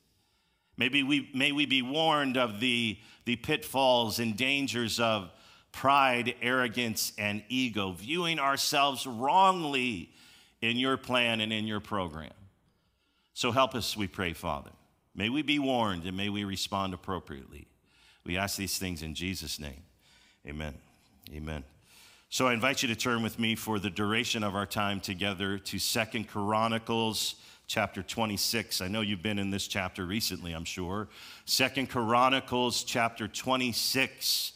Maybe 0.77 1.03
we, 1.03 1.29
may 1.33 1.51
we 1.51 1.65
be 1.65 1.81
warned 1.81 2.38
of 2.38 2.59
the, 2.59 2.97
the 3.25 3.36
pitfalls 3.36 4.19
and 4.19 4.38
dangers 4.38 5.00
of 5.00 5.31
pride, 5.71 6.36
arrogance, 6.41 7.13
and 7.17 7.43
ego, 7.50 7.91
viewing 7.91 8.39
ourselves 8.39 9.05
wrongly 9.05 10.12
in 10.62 10.77
your 10.77 10.97
plan 10.97 11.41
and 11.41 11.51
in 11.51 11.67
your 11.67 11.79
program. 11.79 12.31
So 13.33 13.51
help 13.51 13.75
us, 13.75 13.97
we 13.97 14.07
pray, 14.07 14.33
Father. 14.33 14.71
May 15.13 15.29
we 15.29 15.41
be 15.41 15.59
warned 15.59 16.05
and 16.05 16.15
may 16.15 16.29
we 16.29 16.43
respond 16.43 16.93
appropriately. 16.93 17.67
We 18.27 18.38
ask 18.38 18.57
these 18.57 18.77
things 18.77 19.03
in 19.03 19.15
Jesus' 19.15 19.57
name. 19.57 19.84
Amen. 20.46 20.74
Amen. 21.34 21.63
So 22.29 22.46
I 22.46 22.53
invite 22.53 22.81
you 22.84 22.89
to 22.89 22.96
turn 22.96 23.24
with 23.24 23.39
me 23.39 23.55
for 23.55 23.79
the 23.79 23.89
duration 23.89 24.43
of 24.43 24.53
our 24.53 24.65
time 24.65 25.00
together 25.00 25.57
to 25.57 25.79
Second 25.79 26.27
Chronicles 26.27 27.36
chapter 27.67 28.03
26. 28.03 28.81
I 28.81 28.89
know 28.89 29.00
you've 29.00 29.24
been 29.24 29.39
in 29.39 29.50
this 29.50 29.65
chapter 29.65 30.05
recently, 30.05 30.51
I'm 30.51 30.65
sure. 30.65 31.07
Second 31.46 31.88
Chronicles 31.88 32.84
chapter 32.84 33.29
26. 33.29 34.51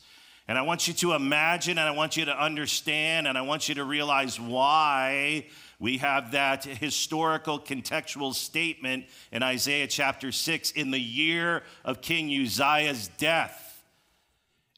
And 0.49 0.57
I 0.57 0.63
want 0.63 0.89
you 0.89 0.93
to 0.95 1.13
imagine 1.13 1.77
and 1.77 1.87
I 1.87 1.91
want 1.91 2.17
you 2.17 2.25
to 2.25 2.37
understand 2.37 3.25
and 3.25 3.37
I 3.37 3.41
want 3.41 3.69
you 3.69 3.75
to 3.75 3.85
realize 3.85 4.37
why 4.37 5.45
we 5.81 5.97
have 5.97 6.33
that 6.33 6.63
historical 6.63 7.59
contextual 7.59 8.35
statement 8.35 9.05
in 9.31 9.41
Isaiah 9.41 9.87
chapter 9.87 10.31
6 10.31 10.71
in 10.71 10.91
the 10.91 10.99
year 10.99 11.63
of 11.83 12.01
King 12.01 12.29
Uzziah's 12.29 13.07
death. 13.17 13.83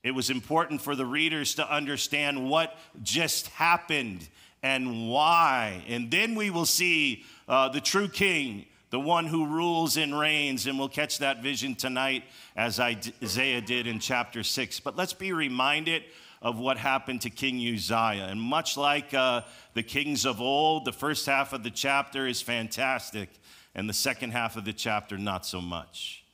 It 0.01 0.11
was 0.11 0.29
important 0.29 0.81
for 0.81 0.95
the 0.95 1.05
readers 1.05 1.55
to 1.55 1.69
understand 1.69 2.49
what 2.49 2.77
just 3.01 3.47
happened 3.47 4.29
and 4.63 5.09
why. 5.09 5.83
And 5.89 6.09
then 6.09 6.35
we 6.35 6.49
will 6.49 6.65
see 6.65 7.25
uh, 7.49 7.67
the 7.67 7.81
true 7.81 8.07
king, 8.07 8.65
the 8.89 8.99
one 8.99 9.25
who 9.25 9.45
rules 9.45 9.97
and 9.97 10.17
reigns. 10.17 10.67
And 10.67 10.79
we'll 10.79 10.87
catch 10.87 11.17
that 11.17 11.43
vision 11.43 11.75
tonight 11.75 12.23
as 12.55 12.79
Isaiah 12.79 13.59
did 13.59 13.87
in 13.87 13.99
chapter 13.99 14.41
6. 14.41 14.79
But 14.79 14.95
let's 14.95 15.13
be 15.13 15.33
reminded 15.33 16.03
of 16.43 16.59
what 16.59 16.77
happened 16.77 17.21
to 17.21 17.29
King 17.29 17.55
Uzziah. 17.55 18.27
And 18.29 18.39
much 18.39 18.75
like 18.75 19.13
uh, 19.13 19.41
the 19.73 19.81
kings 19.81 20.25
of 20.25 20.41
old, 20.41 20.83
the 20.83 20.91
first 20.91 21.25
half 21.25 21.53
of 21.53 21.63
the 21.63 21.71
chapter 21.71 22.27
is 22.27 22.41
fantastic, 22.41 23.29
and 23.73 23.89
the 23.89 23.93
second 23.93 24.31
half 24.31 24.57
of 24.57 24.65
the 24.65 24.73
chapter, 24.73 25.17
not 25.17 25.45
so 25.45 25.61
much. 25.61 26.25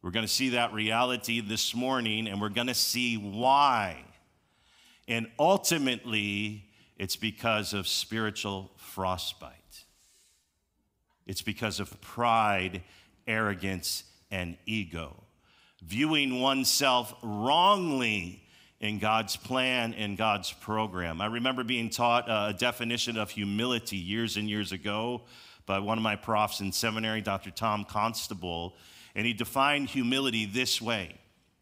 We're 0.00 0.12
going 0.12 0.24
to 0.24 0.32
see 0.32 0.50
that 0.50 0.72
reality 0.72 1.40
this 1.40 1.74
morning, 1.74 2.28
and 2.28 2.40
we're 2.40 2.48
going 2.48 2.68
to 2.68 2.74
see 2.74 3.16
why. 3.16 3.96
And 5.08 5.26
ultimately, 5.38 6.66
it's 6.96 7.16
because 7.16 7.74
of 7.74 7.88
spiritual 7.88 8.70
frostbite. 8.76 9.50
It's 11.26 11.42
because 11.42 11.80
of 11.80 12.00
pride, 12.00 12.82
arrogance, 13.26 14.04
and 14.30 14.56
ego. 14.64 15.24
Viewing 15.82 16.40
oneself 16.40 17.14
wrongly 17.22 18.43
in 18.84 18.98
God's 18.98 19.34
plan 19.34 19.94
and 19.94 20.14
God's 20.14 20.52
program. 20.52 21.22
I 21.22 21.26
remember 21.26 21.64
being 21.64 21.88
taught 21.88 22.28
uh, 22.28 22.48
a 22.50 22.52
definition 22.52 23.16
of 23.16 23.30
humility 23.30 23.96
years 23.96 24.36
and 24.36 24.46
years 24.46 24.72
ago 24.72 25.22
by 25.64 25.78
one 25.78 25.96
of 25.96 26.04
my 26.04 26.16
profs 26.16 26.60
in 26.60 26.70
seminary, 26.70 27.22
Dr. 27.22 27.50
Tom 27.50 27.86
Constable, 27.86 28.76
and 29.14 29.26
he 29.26 29.32
defined 29.32 29.88
humility 29.88 30.44
this 30.44 30.82
way. 30.82 31.14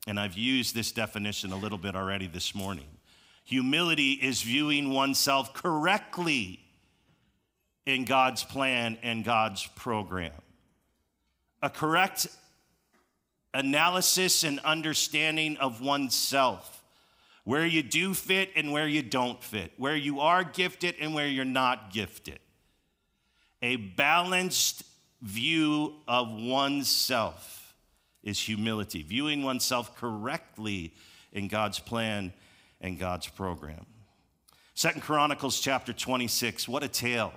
And 0.08 0.18
I've 0.18 0.36
used 0.36 0.74
this 0.74 0.90
definition 0.90 1.52
a 1.52 1.56
little 1.56 1.78
bit 1.78 1.94
already 1.94 2.26
this 2.26 2.56
morning. 2.56 2.88
Humility 3.44 4.14
is 4.14 4.42
viewing 4.42 4.90
oneself 4.90 5.54
correctly 5.54 6.58
in 7.86 8.04
God's 8.04 8.42
plan 8.42 8.98
and 9.00 9.24
God's 9.24 9.64
program. 9.76 10.32
A 11.62 11.70
correct 11.70 12.26
analysis 13.54 14.42
and 14.42 14.58
understanding 14.64 15.56
of 15.58 15.80
oneself 15.80 16.80
where 17.44 17.66
you 17.66 17.82
do 17.82 18.14
fit 18.14 18.50
and 18.54 18.72
where 18.72 18.86
you 18.86 19.02
don't 19.02 19.42
fit, 19.42 19.72
where 19.76 19.96
you 19.96 20.20
are 20.20 20.44
gifted 20.44 20.94
and 21.00 21.14
where 21.14 21.26
you're 21.26 21.44
not 21.44 21.92
gifted. 21.92 22.38
A 23.60 23.76
balanced 23.76 24.84
view 25.20 25.94
of 26.06 26.30
oneself 26.30 27.74
is 28.22 28.38
humility, 28.38 29.02
viewing 29.02 29.42
oneself 29.42 29.96
correctly 29.96 30.94
in 31.32 31.48
God's 31.48 31.78
plan 31.78 32.32
and 32.80 32.98
God's 32.98 33.28
program. 33.28 33.86
Second 34.74 35.02
Chronicles 35.02 35.60
chapter 35.60 35.92
26, 35.92 36.68
what 36.68 36.82
a 36.82 36.88
tale. 36.88 37.32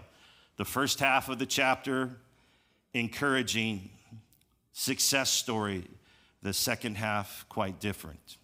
The 0.57 0.65
first 0.65 0.99
half 0.99 1.29
of 1.29 1.37
the 1.37 1.45
chapter, 1.45 2.11
encouraging 2.93 3.89
success 4.71 5.29
story. 5.29 5.85
The 6.41 6.53
second 6.53 6.95
half, 6.95 7.45
quite 7.49 7.79
different. 7.79 8.37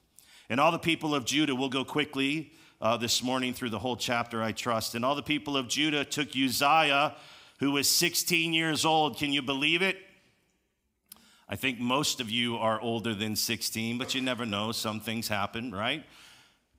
And 0.51 0.59
all 0.59 0.73
the 0.73 0.79
people 0.79 1.15
of 1.15 1.23
Judah, 1.23 1.55
will 1.55 1.69
go 1.69 1.85
quickly 1.85 2.51
uh, 2.81 2.97
this 2.97 3.23
morning 3.23 3.53
through 3.53 3.69
the 3.69 3.79
whole 3.79 3.95
chapter, 3.95 4.43
I 4.43 4.51
trust. 4.51 4.95
And 4.95 5.05
all 5.05 5.15
the 5.15 5.23
people 5.23 5.55
of 5.55 5.69
Judah 5.69 6.03
took 6.03 6.35
Uzziah, 6.35 7.15
who 7.59 7.71
was 7.71 7.87
16 7.87 8.53
years 8.53 8.83
old. 8.83 9.17
Can 9.17 9.31
you 9.31 9.41
believe 9.41 9.81
it? 9.81 9.95
I 11.47 11.55
think 11.55 11.79
most 11.79 12.19
of 12.19 12.29
you 12.29 12.57
are 12.57 12.81
older 12.81 13.15
than 13.15 13.37
16, 13.37 13.97
but 13.97 14.13
you 14.13 14.19
never 14.19 14.45
know. 14.45 14.73
Some 14.73 14.99
things 14.99 15.29
happen, 15.29 15.71
right? 15.71 16.03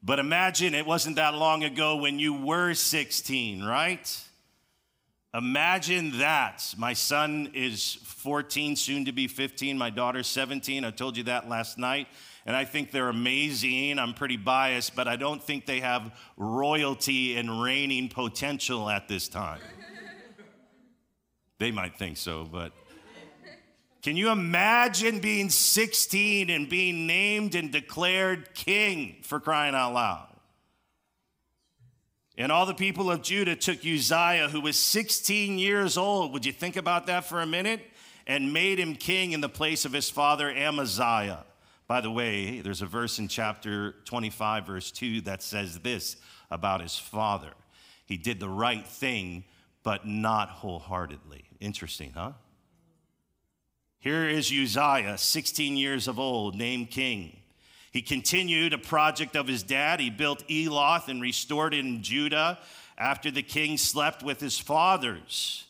But 0.02 0.18
imagine 0.18 0.74
it 0.74 0.84
wasn't 0.84 1.16
that 1.16 1.34
long 1.34 1.64
ago 1.64 1.96
when 1.96 2.18
you 2.18 2.34
were 2.34 2.74
16, 2.74 3.64
right? 3.64 4.22
Imagine 5.32 6.18
that. 6.18 6.74
My 6.76 6.92
son 6.92 7.52
is 7.54 7.94
14, 8.04 8.76
soon 8.76 9.06
to 9.06 9.12
be 9.12 9.28
15. 9.28 9.78
My 9.78 9.88
daughter's 9.88 10.26
17. 10.26 10.84
I 10.84 10.90
told 10.90 11.16
you 11.16 11.22
that 11.22 11.48
last 11.48 11.78
night 11.78 12.06
and 12.44 12.56
I 12.56 12.64
think 12.64 12.90
they're 12.90 13.08
amazing. 13.08 13.98
I'm 13.98 14.14
pretty 14.14 14.36
biased, 14.36 14.96
but 14.96 15.06
I 15.06 15.16
don't 15.16 15.42
think 15.42 15.66
they 15.66 15.80
have 15.80 16.12
royalty 16.36 17.36
and 17.36 17.62
reigning 17.62 18.08
potential 18.08 18.90
at 18.90 19.08
this 19.08 19.28
time. 19.28 19.60
they 21.58 21.70
might 21.70 21.96
think 21.96 22.16
so, 22.16 22.44
but 22.50 22.72
can 24.02 24.16
you 24.16 24.30
imagine 24.30 25.20
being 25.20 25.48
16 25.48 26.50
and 26.50 26.68
being 26.68 27.06
named 27.06 27.54
and 27.54 27.70
declared 27.70 28.52
king 28.52 29.18
for 29.22 29.38
crying 29.38 29.76
out 29.76 29.94
loud? 29.94 30.28
And 32.36 32.50
all 32.50 32.66
the 32.66 32.74
people 32.74 33.10
of 33.10 33.22
Judah 33.22 33.54
took 33.54 33.78
Uzziah, 33.86 34.48
who 34.50 34.60
was 34.60 34.76
16 34.76 35.58
years 35.58 35.96
old. 35.96 36.32
Would 36.32 36.44
you 36.44 36.52
think 36.52 36.76
about 36.76 37.06
that 37.06 37.26
for 37.26 37.40
a 37.40 37.46
minute? 37.46 37.80
And 38.26 38.52
made 38.52 38.80
him 38.80 38.96
king 38.96 39.32
in 39.32 39.40
the 39.40 39.48
place 39.48 39.84
of 39.84 39.92
his 39.92 40.10
father 40.10 40.50
Amaziah. 40.50 41.44
By 41.92 42.00
the 42.00 42.10
way, 42.10 42.60
there's 42.60 42.80
a 42.80 42.86
verse 42.86 43.18
in 43.18 43.28
chapter 43.28 43.96
25, 44.06 44.66
verse 44.66 44.90
2, 44.90 45.20
that 45.20 45.42
says 45.42 45.80
this 45.80 46.16
about 46.50 46.80
his 46.80 46.96
father. 46.96 47.50
He 48.06 48.16
did 48.16 48.40
the 48.40 48.48
right 48.48 48.86
thing, 48.86 49.44
but 49.82 50.06
not 50.06 50.48
wholeheartedly. 50.48 51.44
Interesting, 51.60 52.12
huh? 52.14 52.32
Here 53.98 54.26
is 54.26 54.50
Uzziah, 54.50 55.18
16 55.18 55.76
years 55.76 56.08
of 56.08 56.18
old, 56.18 56.56
named 56.56 56.90
king. 56.90 57.36
He 57.90 58.00
continued 58.00 58.72
a 58.72 58.78
project 58.78 59.36
of 59.36 59.46
his 59.46 59.62
dad. 59.62 60.00
He 60.00 60.08
built 60.08 60.50
Eloth 60.50 61.10
and 61.10 61.20
restored 61.20 61.74
it 61.74 61.80
in 61.80 62.02
Judah 62.02 62.58
after 62.96 63.30
the 63.30 63.42
king 63.42 63.76
slept 63.76 64.22
with 64.22 64.40
his 64.40 64.58
fathers. 64.58 65.66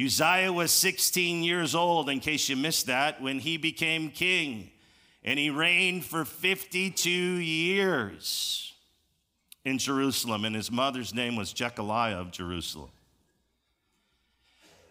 Uzziah 0.00 0.52
was 0.52 0.70
16 0.70 1.42
years 1.42 1.74
old, 1.74 2.08
in 2.08 2.20
case 2.20 2.48
you 2.48 2.54
missed 2.54 2.86
that, 2.86 3.20
when 3.20 3.40
he 3.40 3.56
became 3.56 4.08
king 4.08 4.70
and 5.24 5.38
he 5.38 5.50
reigned 5.50 6.04
for 6.04 6.24
52 6.24 7.10
years 7.10 8.74
in 9.64 9.78
Jerusalem, 9.78 10.44
and 10.44 10.56
his 10.56 10.70
mother's 10.70 11.14
name 11.14 11.36
was 11.36 11.52
Jechiliah 11.52 12.18
of 12.18 12.32
Jerusalem. 12.32 12.90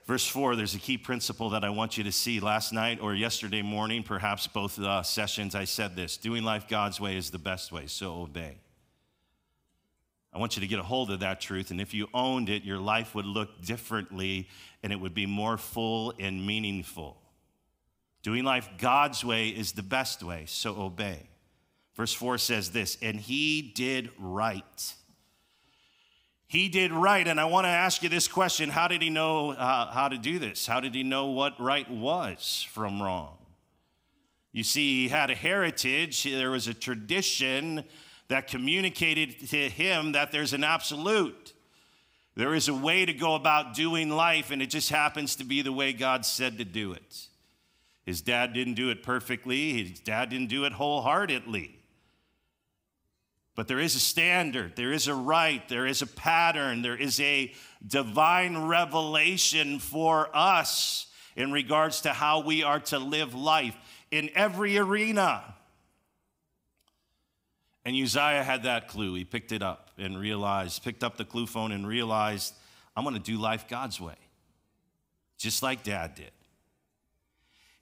Verse 0.06 0.28
4, 0.28 0.56
there's 0.56 0.76
a 0.76 0.80
key 0.80 0.98
principle 0.98 1.50
that 1.52 1.64
I 1.64 1.70
want 1.70 1.98
you 1.98 2.04
to 2.04 2.12
see. 2.12 2.40
Last 2.40 2.74
night 2.74 3.00
or 3.02 3.14
yesterday 3.14 3.62
morning, 3.62 4.04
perhaps 4.04 4.48
both 4.48 4.80
uh, 4.80 5.04
sessions, 5.04 5.56
I 5.56 5.66
said 5.66 5.96
this 5.96 6.18
doing 6.18 6.44
life 6.44 6.68
God's 6.68 7.00
way 7.00 7.18
is 7.18 7.30
the 7.30 7.38
best 7.38 7.72
way, 7.72 7.88
so 7.88 8.22
obey. 8.22 8.58
I 10.34 10.38
want 10.38 10.56
you 10.56 10.62
to 10.62 10.68
get 10.68 10.80
a 10.80 10.84
hold 10.84 11.12
of 11.12 11.20
that 11.20 11.42
truth, 11.42 11.72
and 11.72 11.82
if 11.82 11.94
you 11.94 12.08
owned 12.14 12.50
it, 12.50 12.64
your 12.64 12.78
life 12.78 13.14
would 13.16 13.26
look 13.26 13.62
differently 13.62 14.48
and 14.82 14.92
it 14.92 14.96
would 14.96 15.14
be 15.14 15.26
more 15.26 15.58
full 15.58 16.14
and 16.20 16.46
meaningful. 16.46 17.21
Doing 18.24 18.44
life 18.44 18.70
God's 18.78 19.26
way 19.26 19.50
is 19.50 19.72
the 19.72 19.84
best 19.84 20.22
way, 20.22 20.46
so 20.48 20.80
obey. 20.80 21.30
Verse 21.96 22.14
4 22.14 22.38
says 22.38 22.72
this, 22.72 22.98
and 23.02 23.20
he 23.20 23.62
did 23.62 24.12
right. 24.20 24.94
He 26.48 26.68
did 26.68 26.92
right. 26.92 27.26
And 27.26 27.40
I 27.40 27.46
want 27.46 27.64
to 27.64 27.70
ask 27.70 28.04
you 28.04 28.10
this 28.10 28.28
question 28.28 28.70
How 28.70 28.90
did 28.90 29.02
he 29.02 29.10
know 29.10 29.52
uh, 29.52 29.90
how 29.90 30.10
to 30.10 30.18
do 30.18 30.38
this? 30.38 30.68
How 30.68 30.82
did 30.82 30.94
he 30.94 31.02
know 31.02 31.28
what 31.28 31.60
right 31.62 31.90
was 31.90 32.68
from 32.72 33.02
wrong? 33.02 33.38
You 34.52 34.64
see, 34.64 35.04
he 35.04 35.08
had 35.08 35.30
a 35.30 35.36
heritage, 35.36 36.24
there 36.24 36.52
was 36.52 36.68
a 36.68 36.74
tradition 36.74 37.86
that 38.28 38.48
communicated 38.48 39.50
to 39.50 39.70
him 39.70 40.12
that 40.12 40.34
there's 40.34 40.52
an 40.52 40.66
absolute. 40.66 41.54
There 42.36 42.54
is 42.54 42.68
a 42.68 42.74
way 42.74 43.06
to 43.06 43.14
go 43.14 43.36
about 43.36 43.74
doing 43.74 44.10
life, 44.10 44.52
and 44.52 44.62
it 44.62 44.70
just 44.70 44.90
happens 44.90 45.38
to 45.38 45.46
be 45.46 45.62
the 45.62 45.72
way 45.72 45.94
God 45.94 46.26
said 46.26 46.58
to 46.58 46.66
do 46.66 46.92
it. 46.92 47.28
His 48.12 48.20
dad 48.20 48.52
didn't 48.52 48.74
do 48.74 48.90
it 48.90 49.04
perfectly, 49.04 49.86
his 49.86 50.02
dad 50.02 50.32
didn't 50.32 50.50
do 50.50 50.66
it 50.66 50.74
wholeheartedly. 50.74 51.80
But 53.56 53.70
there 53.70 53.80
is 53.80 53.96
a 53.96 54.02
standard, 54.02 54.76
there 54.76 54.92
is 54.92 55.08
a 55.08 55.16
right, 55.16 55.66
there 55.70 55.88
is 55.88 56.02
a 56.02 56.08
pattern, 56.08 56.82
there 56.82 56.98
is 56.98 57.22
a 57.22 57.54
divine 57.88 58.66
revelation 58.66 59.80
for 59.80 60.30
us 60.34 61.08
in 61.38 61.54
regards 61.54 62.02
to 62.02 62.10
how 62.10 62.42
we 62.42 62.64
are 62.64 62.82
to 62.82 63.00
live 63.00 63.34
life 63.34 63.78
in 64.12 64.30
every 64.36 64.78
arena. 64.78 65.56
And 67.86 67.96
Uzziah 67.96 68.44
had 68.44 68.64
that 68.64 68.90
clue. 68.90 69.14
He 69.14 69.24
picked 69.24 69.54
it 69.54 69.64
up 69.64 69.92
and 69.98 70.20
realized, 70.20 70.84
picked 70.84 71.06
up 71.06 71.16
the 71.16 71.24
clue 71.24 71.48
phone 71.48 71.72
and 71.72 71.88
realized, 71.88 72.56
I'm 72.94 73.06
going 73.06 73.16
to 73.16 73.22
do 73.22 73.38
life 73.38 73.70
God's 73.70 74.02
way, 74.02 74.18
just 75.38 75.64
like 75.64 75.84
dad 75.84 76.16
did. 76.16 76.32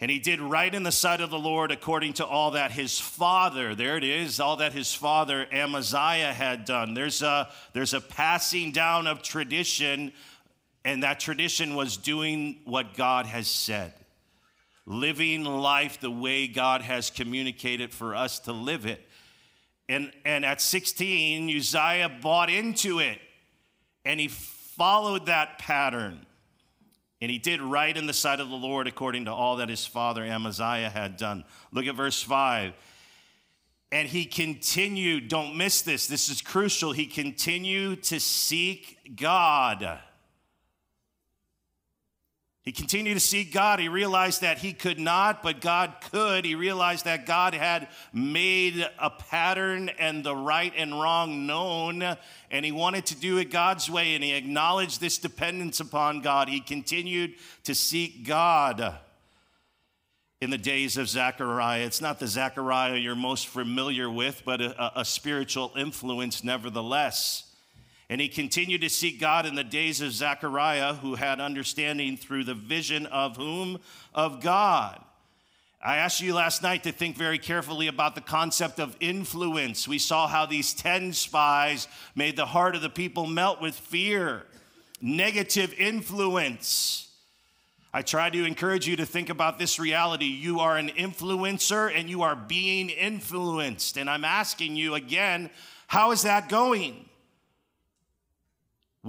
And 0.02 0.10
he 0.10 0.20
did 0.20 0.40
right 0.40 0.74
in 0.74 0.84
the 0.84 0.94
sight 0.94 1.20
of 1.20 1.30
the 1.30 1.40
Lord 1.40 1.72
according 1.72 2.14
to 2.14 2.26
all 2.26 2.52
that 2.52 2.72
his 2.72 2.98
father, 3.00 3.76
there 3.76 3.98
it 3.98 4.04
is, 4.04 4.40
all 4.40 4.56
that 4.58 4.72
his 4.72 4.94
father 4.94 5.46
Amaziah 5.52 6.34
had 6.34 6.64
done. 6.64 6.94
There's 6.94 7.22
a, 7.22 7.50
there's 7.74 7.94
a 7.94 8.00
passing 8.00 8.72
down 8.72 9.08
of 9.08 9.22
tradition, 9.22 10.14
and 10.86 11.04
that 11.04 11.20
tradition 11.20 11.76
was 11.76 11.98
doing 11.98 12.60
what 12.64 12.96
God 12.96 13.26
has 13.26 13.48
said, 13.50 13.94
living 14.86 15.44
life 15.44 16.00
the 16.00 16.12
way 16.12 16.48
God 16.48 16.82
has 16.82 17.10
communicated 17.10 17.92
for 17.92 18.16
us 18.16 18.40
to 18.42 18.54
live 18.54 18.86
it. 18.86 19.06
And, 19.90 20.14
and 20.24 20.46
at 20.46 20.62
16, 20.62 21.50
Uzziah 21.58 22.20
bought 22.22 22.50
into 22.50 23.00
it, 23.00 23.20
and 24.06 24.18
he 24.18 24.30
followed 24.30 25.26
that 25.26 25.60
pattern. 25.60 26.26
And 27.22 27.30
he 27.30 27.38
did 27.38 27.62
right 27.62 27.96
in 27.96 28.08
the 28.08 28.14
sight 28.14 28.40
of 28.40 28.50
the 28.50 28.56
Lord 28.56 28.88
according 28.88 29.26
to 29.26 29.34
all 29.34 29.58
that 29.58 29.70
his 29.70 29.86
father 29.86 30.24
Amaziah 30.24 30.90
had 30.90 31.18
done. 31.18 31.44
Look 31.72 31.86
at 31.86 31.96
verse 31.96 32.22
5. 32.22 32.74
And 33.92 34.08
he 34.08 34.26
continued, 34.26 35.28
don't 35.28 35.58
miss 35.58 35.82
this, 35.82 36.08
this 36.08 36.30
is 36.30 36.42
crucial. 36.42 36.92
He 36.92 37.08
continued 37.08 38.04
to 38.04 38.20
seek 38.20 39.16
God 39.16 40.00
he 42.70 42.74
continued 42.74 43.16
to 43.16 43.20
seek 43.20 43.52
God. 43.52 43.80
He 43.80 43.90
realized 43.90 44.42
that 44.42 44.60
he 44.60 44.74
could 44.74 45.00
not, 45.00 45.42
but 45.42 45.60
God 45.60 45.96
could. 46.12 46.46
He 46.46 46.54
realized 46.54 47.06
that 47.06 47.26
God 47.26 47.56
had 47.56 47.88
made 48.14 48.88
a 49.00 49.10
pattern 49.10 49.90
and 49.98 50.24
the 50.24 50.36
right 50.36 50.72
and 50.78 50.94
wrong 50.94 51.48
known, 51.48 52.04
and 52.52 52.64
he 52.64 52.72
wanted 52.72 53.08
to 53.08 53.16
do 53.16 53.40
it 53.40 53.50
God's 53.50 53.90
way, 53.90 54.14
and 54.14 54.24
he 54.24 54.34
acknowledged 54.34 55.02
this 55.02 55.18
dependence 55.18 55.80
upon 55.80 56.22
God. 56.22 56.48
He 56.48 56.60
continued 56.60 57.34
to 57.64 57.74
seek 57.74 58.24
God 58.24 59.00
in 60.40 60.52
the 60.52 60.58
days 60.60 60.96
of 60.96 61.10
Zechariah. 61.10 61.82
It's 61.82 62.02
not 62.02 62.20
the 62.20 62.28
Zechariah 62.28 62.98
you're 62.98 63.16
most 63.16 63.48
familiar 63.48 64.12
with, 64.12 64.44
but 64.46 64.62
a, 64.62 65.00
a 65.00 65.06
spiritual 65.06 65.72
influence 65.76 66.44
nevertheless. 66.44 67.49
And 68.10 68.20
he 68.20 68.28
continued 68.28 68.82
to 68.82 68.90
seek 68.90 69.20
God 69.20 69.46
in 69.46 69.54
the 69.54 69.64
days 69.64 70.02
of 70.02 70.12
Zechariah, 70.12 70.96
who 70.96 71.16
had 71.16 71.40
understanding 71.40 72.18
through 72.18 72.44
the 72.44 72.56
vision 72.56 73.06
of 73.06 73.38
whom? 73.38 73.80
Of 74.16 74.42
God. 74.42 75.00
I 75.82 75.98
asked 75.98 76.20
you 76.20 76.34
last 76.34 76.62
night 76.62 76.84
to 76.84 76.92
think 76.92 77.16
very 77.16 77.38
carefully 77.38 77.88
about 77.88 78.16
the 78.16 78.22
concept 78.22 78.80
of 78.80 78.98
influence. 79.00 79.88
We 79.88 80.00
saw 80.00 80.28
how 80.28 80.46
these 80.46 80.74
10 80.74 81.14
spies 81.14 81.88
made 82.16 82.36
the 82.36 82.48
heart 82.48 82.76
of 82.76 82.82
the 82.82 82.90
people 82.90 83.28
melt 83.28 83.62
with 83.62 83.76
fear, 83.76 84.44
negative 85.02 85.74
influence. 85.78 87.10
I 87.94 88.02
try 88.02 88.30
to 88.30 88.44
encourage 88.44 88.88
you 88.88 88.98
to 88.98 89.06
think 89.06 89.30
about 89.30 89.58
this 89.58 89.80
reality. 89.80 90.26
You 90.26 90.60
are 90.60 90.78
an 90.78 90.90
influencer 90.90 91.96
and 91.96 92.10
you 92.10 92.24
are 92.24 92.36
being 92.36 92.90
influenced. 92.90 93.98
And 93.98 94.10
I'm 94.10 94.26
asking 94.26 94.76
you 94.76 94.96
again, 94.96 95.50
how 95.88 96.12
is 96.12 96.24
that 96.24 96.50
going? 96.50 97.09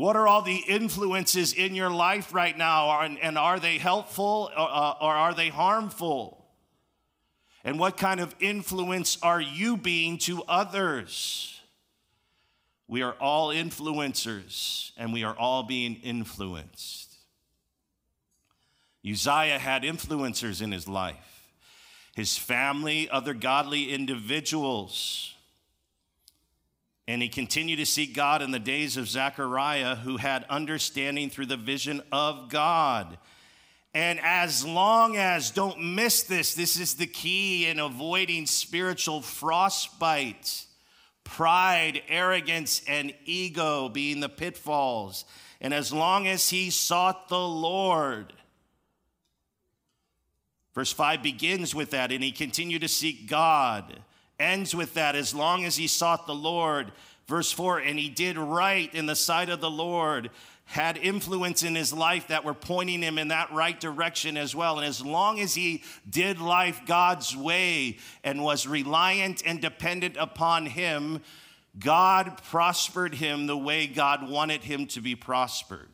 What 0.00 0.16
are 0.16 0.26
all 0.26 0.40
the 0.40 0.56
influences 0.56 1.52
in 1.52 1.74
your 1.74 1.90
life 1.90 2.32
right 2.32 2.56
now? 2.56 3.02
And 3.02 3.36
are 3.36 3.60
they 3.60 3.76
helpful 3.76 4.50
uh, 4.56 4.94
or 4.98 5.12
are 5.12 5.34
they 5.34 5.50
harmful? 5.50 6.42
And 7.64 7.78
what 7.78 7.98
kind 7.98 8.18
of 8.18 8.34
influence 8.40 9.18
are 9.22 9.42
you 9.42 9.76
being 9.76 10.16
to 10.20 10.42
others? 10.44 11.60
We 12.88 13.02
are 13.02 13.12
all 13.20 13.48
influencers 13.50 14.92
and 14.96 15.12
we 15.12 15.22
are 15.22 15.36
all 15.36 15.64
being 15.64 15.96
influenced. 15.96 17.14
Uzziah 19.06 19.58
had 19.58 19.82
influencers 19.82 20.62
in 20.62 20.72
his 20.72 20.88
life, 20.88 21.52
his 22.16 22.38
family, 22.38 23.10
other 23.10 23.34
godly 23.34 23.92
individuals. 23.92 25.34
And 27.10 27.20
he 27.20 27.28
continued 27.28 27.78
to 27.78 27.86
seek 27.86 28.14
God 28.14 28.40
in 28.40 28.52
the 28.52 28.60
days 28.60 28.96
of 28.96 29.08
Zechariah, 29.08 29.96
who 29.96 30.16
had 30.16 30.44
understanding 30.48 31.28
through 31.28 31.46
the 31.46 31.56
vision 31.56 32.02
of 32.12 32.48
God. 32.48 33.18
And 33.92 34.20
as 34.20 34.64
long 34.64 35.16
as, 35.16 35.50
don't 35.50 35.96
miss 35.96 36.22
this, 36.22 36.54
this 36.54 36.78
is 36.78 36.94
the 36.94 37.08
key 37.08 37.66
in 37.66 37.80
avoiding 37.80 38.46
spiritual 38.46 39.22
frostbite, 39.22 40.66
pride, 41.24 42.00
arrogance, 42.06 42.80
and 42.86 43.12
ego 43.24 43.88
being 43.88 44.20
the 44.20 44.28
pitfalls. 44.28 45.24
And 45.60 45.74
as 45.74 45.92
long 45.92 46.28
as 46.28 46.50
he 46.50 46.70
sought 46.70 47.28
the 47.28 47.40
Lord, 47.40 48.32
verse 50.76 50.92
5 50.92 51.24
begins 51.24 51.74
with 51.74 51.90
that, 51.90 52.12
and 52.12 52.22
he 52.22 52.30
continued 52.30 52.82
to 52.82 52.88
seek 52.88 53.28
God 53.28 54.00
ends 54.40 54.74
with 54.74 54.94
that 54.94 55.14
as 55.14 55.34
long 55.34 55.64
as 55.64 55.76
he 55.76 55.86
sought 55.86 56.26
the 56.26 56.34
Lord. 56.34 56.92
Verse 57.26 57.52
4 57.52 57.78
and 57.78 57.98
he 57.98 58.08
did 58.08 58.36
right 58.36 58.92
in 58.92 59.06
the 59.06 59.14
sight 59.14 59.50
of 59.50 59.60
the 59.60 59.70
Lord, 59.70 60.30
had 60.64 60.96
influence 60.96 61.62
in 61.62 61.74
his 61.74 61.92
life 61.92 62.28
that 62.28 62.44
were 62.44 62.54
pointing 62.54 63.02
him 63.02 63.18
in 63.18 63.28
that 63.28 63.52
right 63.52 63.78
direction 63.78 64.36
as 64.36 64.54
well. 64.54 64.78
And 64.78 64.86
as 64.86 65.04
long 65.04 65.38
as 65.40 65.54
he 65.54 65.84
did 66.08 66.40
life 66.40 66.80
God's 66.86 67.36
way 67.36 67.98
and 68.24 68.42
was 68.42 68.66
reliant 68.66 69.42
and 69.44 69.60
dependent 69.60 70.16
upon 70.16 70.66
him, 70.66 71.20
God 71.78 72.40
prospered 72.50 73.14
him 73.14 73.46
the 73.46 73.56
way 73.56 73.86
God 73.86 74.28
wanted 74.28 74.64
him 74.64 74.86
to 74.88 75.00
be 75.00 75.14
prospered. 75.14 75.88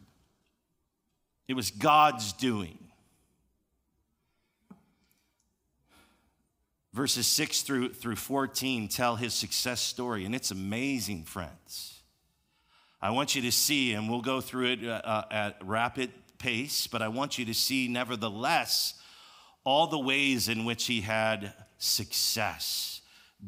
It 1.49 1.55
was 1.55 1.71
God's 1.71 2.33
doing. 2.33 2.79
Verses 6.97 7.27
6 7.27 7.61
through, 7.61 7.93
through 7.93 8.17
14 8.17 8.89
tell 8.89 9.17
his 9.17 9.35
success 9.35 9.83
story, 9.83 10.25
and 10.25 10.35
it's 10.35 10.51
amazing, 10.51 11.25
friends. 11.25 12.01
I 13.03 13.11
want 13.11 13.35
you 13.35 13.43
to 13.43 13.53
see, 13.53 13.93
and 13.93 14.09
we'll 14.09 14.23
go 14.23 14.41
through 14.41 14.69
it 14.69 14.85
uh, 14.85 15.03
uh, 15.05 15.25
at 15.31 15.59
rapid 15.63 16.11
pace, 16.39 16.87
but 16.87 17.03
I 17.03 17.09
want 17.09 17.37
you 17.37 17.45
to 17.45 17.55
see, 17.55 17.87
nevertheless, 17.87 18.95
all 19.63 19.89
the 19.89 19.99
ways 19.99 20.49
in 20.49 20.65
which 20.65 20.87
he 20.87 21.03
had 21.03 21.53
success. 21.77 22.96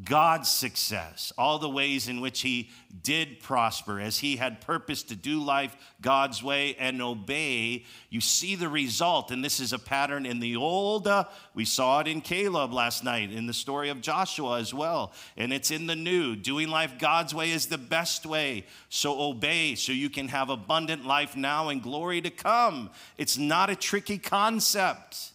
God's 0.03 0.49
success, 0.49 1.33
all 1.35 1.57
the 1.57 1.69
ways 1.69 2.07
in 2.07 2.21
which 2.21 2.41
he 2.41 2.69
did 3.01 3.39
prosper 3.39 3.99
as 3.99 4.19
he 4.19 4.35
had 4.35 4.61
purpose 4.61 5.01
to 5.03 5.15
do 5.15 5.41
life 5.41 5.75
God's 5.99 6.43
way 6.43 6.75
and 6.75 7.01
obey, 7.01 7.85
you 8.09 8.21
see 8.21 8.55
the 8.55 8.69
result. 8.69 9.31
And 9.31 9.43
this 9.43 9.59
is 9.59 9.73
a 9.73 9.79
pattern 9.79 10.27
in 10.27 10.39
the 10.39 10.55
old, 10.55 11.07
uh, 11.07 11.25
we 11.55 11.65
saw 11.65 11.99
it 11.99 12.07
in 12.07 12.21
Caleb 12.21 12.71
last 12.71 13.03
night, 13.03 13.31
in 13.31 13.47
the 13.47 13.53
story 13.53 13.89
of 13.89 13.99
Joshua 13.99 14.59
as 14.59 14.73
well. 14.73 15.11
And 15.35 15.51
it's 15.51 15.71
in 15.71 15.87
the 15.87 15.95
new. 15.95 16.35
Doing 16.35 16.69
life 16.69 16.99
God's 16.99 17.33
way 17.33 17.49
is 17.49 17.65
the 17.65 17.79
best 17.79 18.27
way. 18.27 18.65
So 18.89 19.19
obey 19.19 19.73
so 19.73 19.91
you 19.91 20.11
can 20.11 20.27
have 20.27 20.49
abundant 20.49 21.03
life 21.03 21.35
now 21.35 21.69
and 21.69 21.81
glory 21.81 22.21
to 22.21 22.29
come. 22.29 22.91
It's 23.17 23.39
not 23.39 23.71
a 23.71 23.75
tricky 23.75 24.19
concept. 24.19 25.28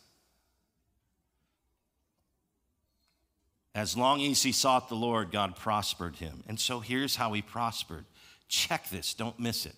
As 3.75 3.97
long 3.97 4.23
as 4.23 4.43
he 4.43 4.53
sought 4.53 4.89
the 4.89 4.95
Lord, 4.95 5.33
God 5.33 5.57
prospered 5.57 6.17
him. 6.17 6.45
And 6.47 6.61
so 6.61 6.79
here's 6.81 7.17
how 7.17 7.33
he 7.33 7.43
prospered. 7.43 8.05
Check 8.49 8.89
this, 8.89 9.15
don't 9.15 9.39
miss 9.41 9.67
it. 9.67 9.75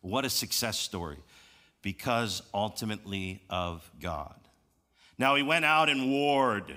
What 0.00 0.24
a 0.24 0.30
success 0.30 0.78
story. 0.78 1.18
Because 1.82 2.42
ultimately 2.54 3.42
of 3.50 3.90
God. 4.00 4.34
Now 5.18 5.34
he 5.34 5.42
went 5.42 5.66
out 5.66 5.90
and 5.90 6.10
warred 6.10 6.74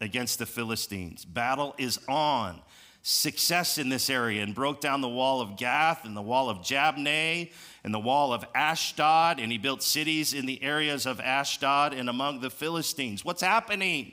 against 0.00 0.38
the 0.38 0.46
Philistines. 0.46 1.24
Battle 1.24 1.74
is 1.78 1.98
on. 2.06 2.60
Success 3.02 3.78
in 3.78 3.88
this 3.88 4.10
area 4.10 4.42
and 4.42 4.54
broke 4.54 4.82
down 4.82 5.00
the 5.00 5.08
wall 5.08 5.40
of 5.40 5.56
Gath 5.56 6.04
and 6.04 6.14
the 6.14 6.20
wall 6.20 6.50
of 6.50 6.58
Jabneh 6.58 7.50
and 7.82 7.94
the 7.94 7.98
wall 7.98 8.34
of 8.34 8.44
Ashdod, 8.54 9.40
and 9.40 9.50
he 9.50 9.56
built 9.56 9.82
cities 9.82 10.34
in 10.34 10.44
the 10.44 10.62
areas 10.62 11.06
of 11.06 11.18
Ashdod 11.18 11.94
and 11.94 12.10
among 12.10 12.40
the 12.40 12.50
Philistines. 12.50 13.24
What's 13.24 13.40
happening? 13.40 14.12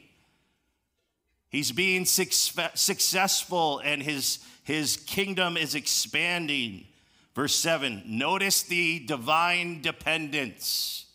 He's 1.50 1.72
being 1.72 2.06
successful 2.06 3.80
and 3.80 4.04
his, 4.04 4.40
his 4.64 4.98
kingdom 4.98 5.58
is 5.58 5.76
expanding. 5.76 6.86
Verse 7.36 7.56
7 7.56 8.04
notice 8.06 8.64
the 8.64 9.00
divine 9.06 9.82
dependence. 9.82 11.06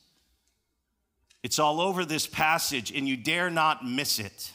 It's 1.43 1.59
all 1.59 1.81
over 1.81 2.05
this 2.05 2.27
passage, 2.27 2.93
and 2.93 3.09
you 3.09 3.17
dare 3.17 3.51
not 3.51 3.85
miss 3.85 4.21
it. 4.21 4.53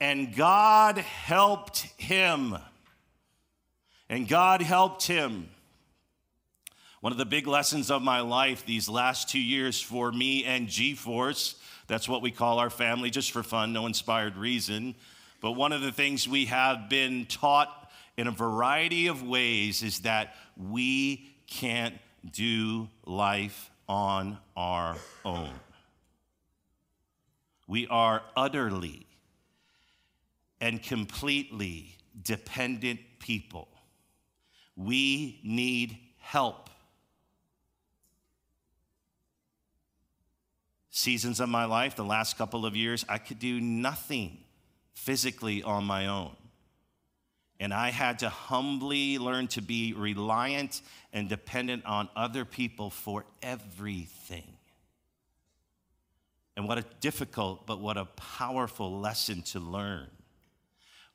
And 0.00 0.34
God 0.34 0.96
helped 0.96 1.80
him. 1.98 2.56
And 4.08 4.26
God 4.26 4.62
helped 4.62 5.06
him. 5.06 5.50
One 7.00 7.12
of 7.12 7.18
the 7.18 7.26
big 7.26 7.46
lessons 7.46 7.90
of 7.90 8.02
my 8.02 8.20
life 8.20 8.64
these 8.64 8.88
last 8.88 9.28
two 9.28 9.40
years 9.40 9.80
for 9.80 10.10
me 10.10 10.44
and 10.44 10.68
G 10.68 10.94
Force, 10.94 11.56
that's 11.88 12.08
what 12.08 12.22
we 12.22 12.30
call 12.30 12.58
our 12.58 12.70
family, 12.70 13.10
just 13.10 13.32
for 13.32 13.42
fun, 13.42 13.72
no 13.72 13.86
inspired 13.86 14.36
reason. 14.36 14.94
But 15.40 15.52
one 15.52 15.72
of 15.72 15.80
the 15.80 15.92
things 15.92 16.28
we 16.28 16.46
have 16.46 16.88
been 16.88 17.26
taught 17.26 17.90
in 18.16 18.26
a 18.26 18.30
variety 18.30 19.06
of 19.06 19.22
ways 19.22 19.82
is 19.82 20.00
that 20.00 20.34
we 20.56 21.30
can't 21.46 21.94
do 22.30 22.88
life 23.06 23.70
on 23.88 24.38
our 24.56 24.96
own. 25.24 25.50
We 27.66 27.86
are 27.88 28.22
utterly 28.36 29.06
and 30.60 30.82
completely 30.82 31.96
dependent 32.22 33.00
people. 33.18 33.68
We 34.76 35.40
need 35.42 35.98
help. 36.18 36.70
Seasons 40.98 41.38
of 41.38 41.48
my 41.48 41.64
life, 41.64 41.94
the 41.94 42.04
last 42.04 42.36
couple 42.36 42.66
of 42.66 42.74
years, 42.74 43.04
I 43.08 43.18
could 43.18 43.38
do 43.38 43.60
nothing 43.60 44.36
physically 44.94 45.62
on 45.62 45.84
my 45.84 46.08
own. 46.08 46.34
And 47.60 47.72
I 47.72 47.90
had 47.90 48.18
to 48.18 48.28
humbly 48.28 49.16
learn 49.16 49.46
to 49.48 49.62
be 49.62 49.92
reliant 49.92 50.82
and 51.12 51.28
dependent 51.28 51.86
on 51.86 52.08
other 52.16 52.44
people 52.44 52.90
for 52.90 53.24
everything. 53.42 54.56
And 56.56 56.66
what 56.66 56.78
a 56.78 56.84
difficult, 56.98 57.64
but 57.64 57.78
what 57.78 57.96
a 57.96 58.06
powerful 58.06 58.98
lesson 58.98 59.42
to 59.42 59.60
learn. 59.60 60.08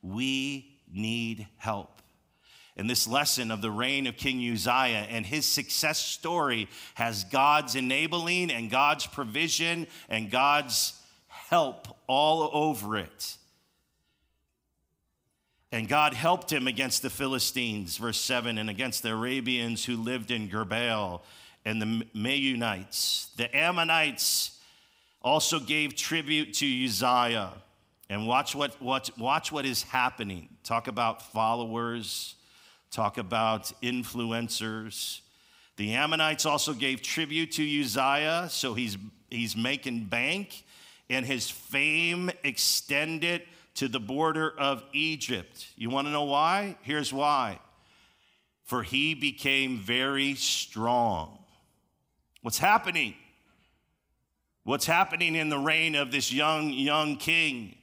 We 0.00 0.78
need 0.90 1.46
help. 1.58 2.00
And 2.76 2.90
this 2.90 3.06
lesson 3.06 3.50
of 3.50 3.62
the 3.62 3.70
reign 3.70 4.06
of 4.06 4.16
King 4.16 4.38
Uzziah 4.52 5.06
and 5.08 5.24
his 5.24 5.46
success 5.46 5.98
story 5.98 6.68
has 6.94 7.24
God's 7.24 7.76
enabling 7.76 8.50
and 8.50 8.70
God's 8.70 9.06
provision 9.06 9.86
and 10.08 10.30
God's 10.30 11.00
help 11.28 11.86
all 12.08 12.50
over 12.52 12.96
it. 12.96 13.36
And 15.70 15.88
God 15.88 16.14
helped 16.14 16.52
him 16.52 16.66
against 16.66 17.02
the 17.02 17.10
Philistines, 17.10 17.96
verse 17.96 18.20
7, 18.20 18.58
and 18.58 18.70
against 18.70 19.02
the 19.02 19.12
Arabians 19.12 19.84
who 19.84 19.96
lived 19.96 20.30
in 20.30 20.48
Gurbaal 20.48 21.22
and 21.64 21.82
the 21.82 22.06
Meunites. 22.14 23.34
The 23.36 23.54
Ammonites 23.56 24.60
also 25.22 25.58
gave 25.58 25.96
tribute 25.96 26.54
to 26.54 26.84
Uzziah. 26.84 27.52
And 28.10 28.26
watch 28.28 28.54
what, 28.54 28.80
what, 28.80 29.10
watch 29.18 29.50
what 29.50 29.64
is 29.64 29.82
happening. 29.82 30.48
Talk 30.62 30.88
about 30.88 31.22
followers, 31.32 32.36
talk 32.94 33.18
about 33.18 33.72
influencers. 33.82 35.20
The 35.76 35.94
Ammonites 35.94 36.46
also 36.46 36.72
gave 36.72 37.02
tribute 37.02 37.50
to 37.52 37.80
Uzziah, 37.80 38.46
so 38.48 38.74
he's, 38.74 38.96
he's 39.30 39.56
making 39.56 40.04
bank, 40.04 40.62
and 41.10 41.26
his 41.26 41.50
fame 41.50 42.30
extended 42.44 43.42
to 43.74 43.88
the 43.88 43.98
border 43.98 44.54
of 44.56 44.84
Egypt. 44.92 45.66
You 45.76 45.90
want 45.90 46.06
to 46.06 46.12
know 46.12 46.24
why? 46.24 46.76
Here's 46.82 47.12
why. 47.12 47.58
For 48.62 48.84
he 48.84 49.14
became 49.14 49.78
very 49.78 50.34
strong. 50.36 51.38
What's 52.42 52.58
happening? 52.58 53.14
What's 54.62 54.86
happening 54.86 55.34
in 55.34 55.48
the 55.48 55.58
reign 55.58 55.96
of 55.96 56.12
this 56.12 56.32
young, 56.32 56.70
young 56.70 57.16
king? 57.16 57.74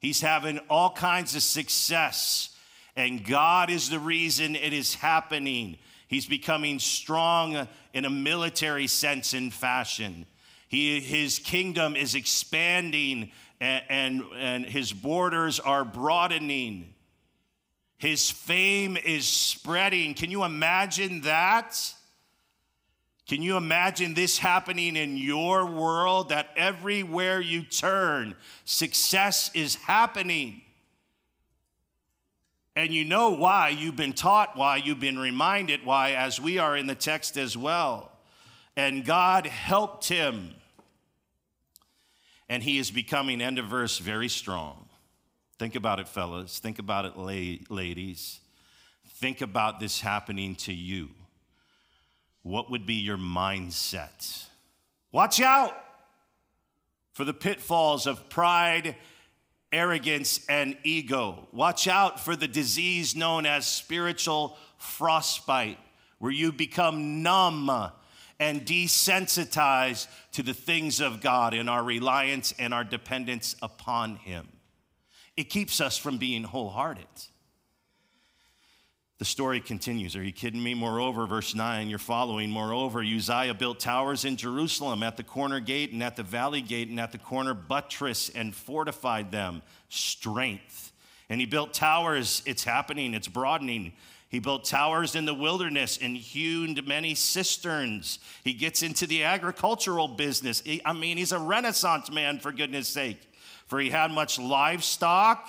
He's 0.00 0.22
having 0.22 0.58
all 0.70 0.90
kinds 0.90 1.36
of 1.36 1.42
success, 1.42 2.53
and 2.96 3.24
God 3.24 3.70
is 3.70 3.90
the 3.90 3.98
reason 3.98 4.54
it 4.56 4.72
is 4.72 4.94
happening. 4.94 5.78
He's 6.08 6.26
becoming 6.26 6.78
strong 6.78 7.68
in 7.92 8.04
a 8.04 8.10
military 8.10 8.86
sense 8.86 9.32
and 9.32 9.52
fashion. 9.52 10.26
He, 10.68 11.00
his 11.00 11.38
kingdom 11.38 11.96
is 11.96 12.14
expanding 12.14 13.32
and, 13.60 13.84
and, 13.88 14.22
and 14.36 14.66
his 14.66 14.92
borders 14.92 15.60
are 15.60 15.84
broadening. 15.84 16.94
His 17.96 18.30
fame 18.30 18.96
is 18.96 19.26
spreading. 19.26 20.14
Can 20.14 20.30
you 20.30 20.44
imagine 20.44 21.22
that? 21.22 21.94
Can 23.26 23.40
you 23.40 23.56
imagine 23.56 24.14
this 24.14 24.36
happening 24.36 24.96
in 24.96 25.16
your 25.16 25.64
world 25.64 26.28
that 26.28 26.50
everywhere 26.56 27.40
you 27.40 27.62
turn, 27.62 28.34
success 28.64 29.50
is 29.54 29.76
happening? 29.76 30.63
And 32.76 32.92
you 32.92 33.04
know 33.04 33.30
why. 33.30 33.68
You've 33.68 33.96
been 33.96 34.12
taught 34.12 34.56
why. 34.56 34.76
You've 34.76 35.00
been 35.00 35.18
reminded 35.18 35.84
why, 35.84 36.12
as 36.12 36.40
we 36.40 36.58
are 36.58 36.76
in 36.76 36.86
the 36.86 36.94
text 36.94 37.36
as 37.36 37.56
well. 37.56 38.10
And 38.76 39.04
God 39.04 39.46
helped 39.46 40.08
him 40.08 40.54
and 42.48 42.62
he 42.62 42.78
is 42.78 42.90
becoming, 42.90 43.40
end 43.40 43.58
of 43.58 43.66
verse, 43.66 43.98
very 43.98 44.28
strong. 44.28 44.88
Think 45.58 45.76
about 45.76 46.00
it, 46.00 46.08
fellas. 46.08 46.58
Think 46.58 46.78
about 46.78 47.04
it, 47.04 47.16
ladies. 47.16 48.40
Think 49.14 49.40
about 49.40 49.80
this 49.80 50.00
happening 50.00 50.54
to 50.56 50.72
you. 50.72 51.10
What 52.42 52.70
would 52.70 52.84
be 52.84 52.94
your 52.94 53.16
mindset? 53.16 54.46
Watch 55.10 55.40
out 55.40 55.74
for 57.12 57.24
the 57.24 57.32
pitfalls 57.32 58.06
of 58.06 58.28
pride, 58.28 58.96
arrogance, 59.74 60.40
and 60.48 60.76
ego. 60.84 61.48
Watch 61.52 61.88
out 61.88 62.20
for 62.20 62.36
the 62.36 62.46
disease 62.48 63.16
known 63.16 63.44
as 63.44 63.66
spiritual 63.66 64.56
frostbite, 64.78 65.78
where 66.18 66.30
you 66.30 66.52
become 66.52 67.22
numb 67.22 67.68
and 68.38 68.64
desensitized 68.64 70.06
to 70.32 70.42
the 70.42 70.54
things 70.54 71.00
of 71.00 71.20
God 71.20 71.54
and 71.54 71.68
our 71.68 71.82
reliance 71.82 72.54
and 72.58 72.72
our 72.72 72.84
dependence 72.84 73.56
upon 73.60 74.16
Him. 74.16 74.48
It 75.36 75.50
keeps 75.50 75.80
us 75.80 75.98
from 75.98 76.18
being 76.18 76.44
wholehearted. 76.44 77.06
The 79.18 79.24
story 79.24 79.60
continues. 79.60 80.16
Are 80.16 80.24
you 80.24 80.32
kidding 80.32 80.60
me? 80.60 80.74
Moreover, 80.74 81.24
verse 81.26 81.54
9, 81.54 81.88
you're 81.88 82.00
following. 82.00 82.50
Moreover, 82.50 83.00
Uzziah 83.00 83.54
built 83.54 83.78
towers 83.78 84.24
in 84.24 84.36
Jerusalem 84.36 85.04
at 85.04 85.16
the 85.16 85.22
corner 85.22 85.60
gate 85.60 85.92
and 85.92 86.02
at 86.02 86.16
the 86.16 86.24
valley 86.24 86.60
gate 86.60 86.88
and 86.88 86.98
at 86.98 87.12
the 87.12 87.18
corner 87.18 87.54
buttress 87.54 88.28
and 88.28 88.52
fortified 88.52 89.30
them. 89.30 89.62
Strength. 89.88 90.92
And 91.28 91.40
he 91.40 91.46
built 91.46 91.72
towers. 91.72 92.42
It's 92.44 92.64
happening, 92.64 93.14
it's 93.14 93.28
broadening. 93.28 93.92
He 94.30 94.40
built 94.40 94.64
towers 94.64 95.14
in 95.14 95.26
the 95.26 95.34
wilderness 95.34 95.96
and 96.02 96.16
hewed 96.16 96.84
many 96.88 97.14
cisterns. 97.14 98.18
He 98.42 98.52
gets 98.52 98.82
into 98.82 99.06
the 99.06 99.22
agricultural 99.22 100.08
business. 100.08 100.60
I 100.84 100.92
mean, 100.92 101.18
he's 101.18 101.30
a 101.30 101.38
renaissance 101.38 102.10
man, 102.10 102.40
for 102.40 102.50
goodness 102.50 102.88
sake. 102.88 103.30
For 103.68 103.78
he 103.78 103.90
had 103.90 104.10
much 104.10 104.40
livestock, 104.40 105.48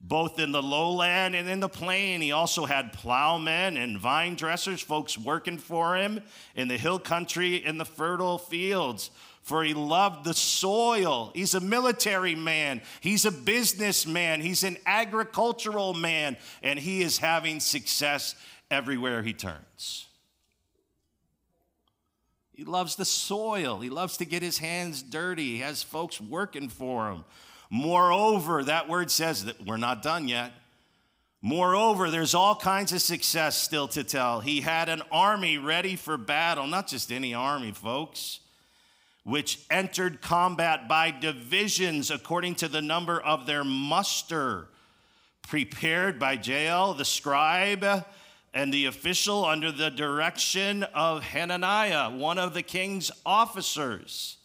both 0.00 0.38
in 0.38 0.52
the 0.52 0.62
lowland 0.62 1.34
and 1.34 1.48
in 1.48 1.60
the 1.60 1.68
plain. 1.68 2.20
He 2.20 2.32
also 2.32 2.64
had 2.64 2.92
plowmen 2.92 3.76
and 3.76 3.98
vine 3.98 4.34
dressers, 4.34 4.80
folks 4.80 5.18
working 5.18 5.58
for 5.58 5.96
him 5.96 6.20
in 6.54 6.68
the 6.68 6.78
hill 6.78 6.98
country 6.98 7.56
in 7.56 7.78
the 7.78 7.84
fertile 7.84 8.38
fields 8.38 9.10
for 9.42 9.64
he 9.64 9.74
loved 9.74 10.24
the 10.24 10.34
soil. 10.34 11.32
He's 11.34 11.54
a 11.54 11.60
military 11.60 12.34
man, 12.34 12.82
he's 13.00 13.24
a 13.24 13.32
businessman, 13.32 14.40
he's 14.40 14.62
an 14.62 14.76
agricultural 14.86 15.94
man, 15.94 16.36
and 16.62 16.78
he 16.78 17.02
is 17.02 17.18
having 17.18 17.60
success 17.60 18.34
everywhere 18.70 19.22
he 19.22 19.32
turns. 19.32 20.06
He 22.52 22.64
loves 22.64 22.96
the 22.96 23.06
soil. 23.06 23.80
He 23.80 23.88
loves 23.88 24.18
to 24.18 24.26
get 24.26 24.42
his 24.42 24.58
hands 24.58 25.02
dirty. 25.02 25.54
He 25.54 25.58
has 25.60 25.82
folks 25.82 26.20
working 26.20 26.68
for 26.68 27.10
him. 27.10 27.24
Moreover, 27.70 28.64
that 28.64 28.88
word 28.88 29.10
says 29.10 29.44
that 29.44 29.64
we're 29.64 29.76
not 29.76 30.02
done 30.02 30.28
yet. 30.28 30.52
Moreover, 31.40 32.10
there's 32.10 32.34
all 32.34 32.56
kinds 32.56 32.92
of 32.92 33.00
success 33.00 33.56
still 33.56 33.88
to 33.88 34.04
tell. 34.04 34.40
He 34.40 34.60
had 34.60 34.88
an 34.88 35.02
army 35.10 35.56
ready 35.56 35.96
for 35.96 36.18
battle, 36.18 36.66
not 36.66 36.88
just 36.88 37.10
any 37.10 37.32
army, 37.32 37.72
folks 37.72 38.40
which 39.24 39.60
entered 39.70 40.20
combat 40.20 40.88
by 40.88 41.10
divisions 41.10 42.10
according 42.10 42.54
to 42.56 42.68
the 42.68 42.82
number 42.82 43.20
of 43.20 43.46
their 43.46 43.64
muster, 43.64 44.68
prepared 45.42 46.18
by 46.18 46.36
Jeiel 46.36 46.96
the 46.96 47.04
scribe 47.04 48.04
and 48.52 48.74
the 48.74 48.86
official 48.86 49.44
under 49.44 49.70
the 49.70 49.90
direction 49.90 50.82
of 50.82 51.22
Hananiah, 51.22 52.10
one 52.10 52.38
of 52.38 52.54
the 52.54 52.62
king's 52.62 53.10
officers. 53.24 54.38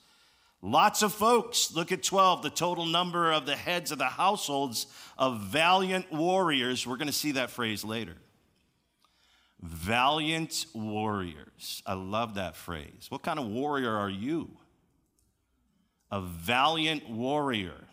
Lots 0.65 1.03
of 1.03 1.13
folks. 1.13 1.75
Look 1.75 1.91
at 1.91 2.01
12, 2.01 2.41
the 2.41 2.49
total 2.49 2.87
number 2.87 3.31
of 3.31 3.45
the 3.45 3.55
heads 3.55 3.91
of 3.91 3.99
the 3.99 4.05
households 4.05 4.87
of 5.15 5.41
valiant 5.41 6.11
warriors. 6.11 6.87
We're 6.87 6.97
going 6.97 7.05
to 7.05 7.13
see 7.13 7.33
that 7.33 7.51
phrase 7.51 7.83
later. 7.83 8.15
Valiant 9.61 10.65
warriors. 10.73 11.83
I 11.85 11.93
love 11.93 12.33
that 12.33 12.55
phrase. 12.55 13.05
What 13.09 13.21
kind 13.21 13.37
of 13.37 13.45
warrior 13.45 13.95
are 13.95 14.09
you? 14.09 14.57
A 16.09 16.19
valiant 16.19 17.11
warrior. 17.11 17.85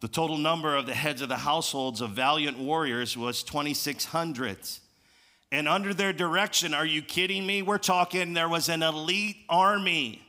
The 0.00 0.08
total 0.08 0.38
number 0.38 0.76
of 0.76 0.86
the 0.86 0.94
heads 0.94 1.20
of 1.20 1.28
the 1.28 1.36
households 1.36 2.00
of 2.00 2.12
valiant 2.12 2.58
warriors 2.58 3.18
was 3.18 3.42
2,600. 3.42 4.56
And 5.50 5.66
under 5.66 5.94
their 5.94 6.12
direction, 6.12 6.74
are 6.74 6.84
you 6.84 7.00
kidding 7.00 7.46
me? 7.46 7.62
We're 7.62 7.78
talking, 7.78 8.34
there 8.34 8.48
was 8.48 8.68
an 8.68 8.82
elite 8.82 9.38
army 9.48 10.20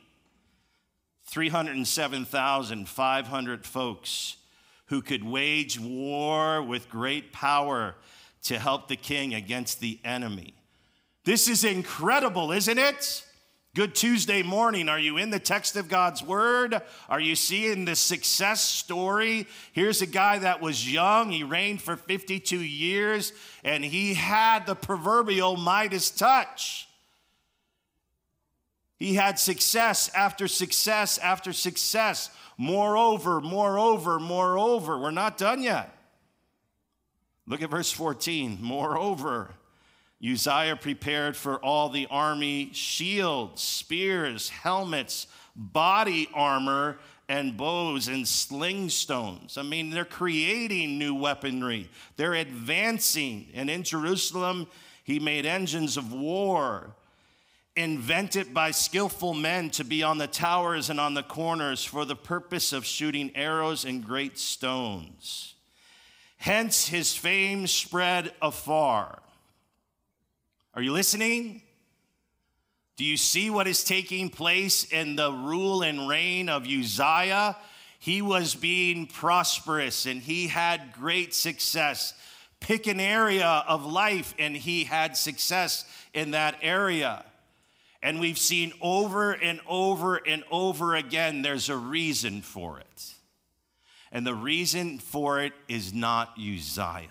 307,500 1.26 3.66
folks 3.66 4.36
who 4.86 5.02
could 5.02 5.22
wage 5.22 5.78
war 5.78 6.62
with 6.62 6.88
great 6.88 7.32
power 7.32 7.96
to 8.42 8.58
help 8.58 8.88
the 8.88 8.96
king 8.96 9.34
against 9.34 9.80
the 9.80 10.00
enemy. 10.04 10.54
This 11.24 11.48
is 11.48 11.64
incredible, 11.64 12.50
isn't 12.50 12.78
it? 12.78 13.26
Good 13.72 13.94
Tuesday 13.94 14.42
morning. 14.42 14.88
Are 14.88 14.98
you 14.98 15.16
in 15.16 15.30
the 15.30 15.38
text 15.38 15.76
of 15.76 15.86
God's 15.86 16.24
word? 16.24 16.82
Are 17.08 17.20
you 17.20 17.36
seeing 17.36 17.84
the 17.84 17.94
success 17.94 18.60
story? 18.60 19.46
Here's 19.72 20.02
a 20.02 20.06
guy 20.06 20.40
that 20.40 20.60
was 20.60 20.92
young. 20.92 21.30
He 21.30 21.44
reigned 21.44 21.80
for 21.80 21.94
52 21.94 22.60
years 22.60 23.32
and 23.62 23.84
he 23.84 24.14
had 24.14 24.66
the 24.66 24.74
proverbial 24.74 25.56
Midas 25.56 26.10
touch. 26.10 26.88
He 28.96 29.14
had 29.14 29.38
success 29.38 30.10
after 30.16 30.48
success 30.48 31.18
after 31.18 31.52
success. 31.52 32.28
Moreover, 32.58 33.40
moreover, 33.40 34.18
moreover. 34.18 34.98
We're 34.98 35.12
not 35.12 35.38
done 35.38 35.62
yet. 35.62 35.96
Look 37.46 37.62
at 37.62 37.70
verse 37.70 37.92
14. 37.92 38.58
Moreover, 38.60 39.54
Uzziah 40.22 40.76
prepared 40.76 41.36
for 41.36 41.56
all 41.58 41.88
the 41.88 42.06
army 42.10 42.70
shields, 42.72 43.62
spears, 43.62 44.50
helmets, 44.50 45.26
body 45.56 46.28
armor, 46.34 46.98
and 47.28 47.56
bows 47.56 48.08
and 48.08 48.26
sling 48.26 48.88
stones. 48.88 49.56
I 49.56 49.62
mean, 49.62 49.90
they're 49.90 50.04
creating 50.04 50.98
new 50.98 51.14
weaponry, 51.14 51.88
they're 52.16 52.34
advancing. 52.34 53.46
And 53.54 53.70
in 53.70 53.82
Jerusalem, 53.82 54.66
he 55.04 55.18
made 55.18 55.46
engines 55.46 55.96
of 55.96 56.12
war, 56.12 56.94
invented 57.76 58.52
by 58.52 58.72
skillful 58.72 59.32
men 59.32 59.70
to 59.70 59.84
be 59.84 60.02
on 60.02 60.18
the 60.18 60.26
towers 60.26 60.90
and 60.90 61.00
on 61.00 61.14
the 61.14 61.22
corners 61.22 61.84
for 61.84 62.04
the 62.04 62.16
purpose 62.16 62.72
of 62.72 62.84
shooting 62.84 63.30
arrows 63.34 63.84
and 63.84 64.04
great 64.04 64.38
stones. 64.38 65.54
Hence, 66.36 66.88
his 66.88 67.14
fame 67.14 67.66
spread 67.66 68.32
afar. 68.42 69.20
Are 70.74 70.82
you 70.82 70.92
listening? 70.92 71.62
Do 72.96 73.04
you 73.04 73.16
see 73.16 73.50
what 73.50 73.66
is 73.66 73.82
taking 73.82 74.28
place 74.28 74.84
in 74.84 75.16
the 75.16 75.32
rule 75.32 75.82
and 75.82 76.08
reign 76.08 76.48
of 76.48 76.66
Uzziah? 76.66 77.56
He 77.98 78.22
was 78.22 78.54
being 78.54 79.06
prosperous 79.06 80.06
and 80.06 80.22
he 80.22 80.46
had 80.46 80.92
great 80.92 81.34
success. 81.34 82.14
Pick 82.60 82.86
an 82.86 83.00
area 83.00 83.64
of 83.66 83.84
life 83.84 84.32
and 84.38 84.56
he 84.56 84.84
had 84.84 85.16
success 85.16 85.84
in 86.14 86.32
that 86.32 86.56
area. 86.62 87.24
And 88.02 88.20
we've 88.20 88.38
seen 88.38 88.72
over 88.80 89.32
and 89.32 89.60
over 89.66 90.16
and 90.16 90.44
over 90.50 90.94
again 90.94 91.42
there's 91.42 91.68
a 91.68 91.76
reason 91.76 92.42
for 92.42 92.78
it. 92.78 93.14
And 94.12 94.26
the 94.26 94.34
reason 94.34 94.98
for 94.98 95.40
it 95.40 95.52
is 95.68 95.92
not 95.92 96.38
Uzziah. 96.38 97.08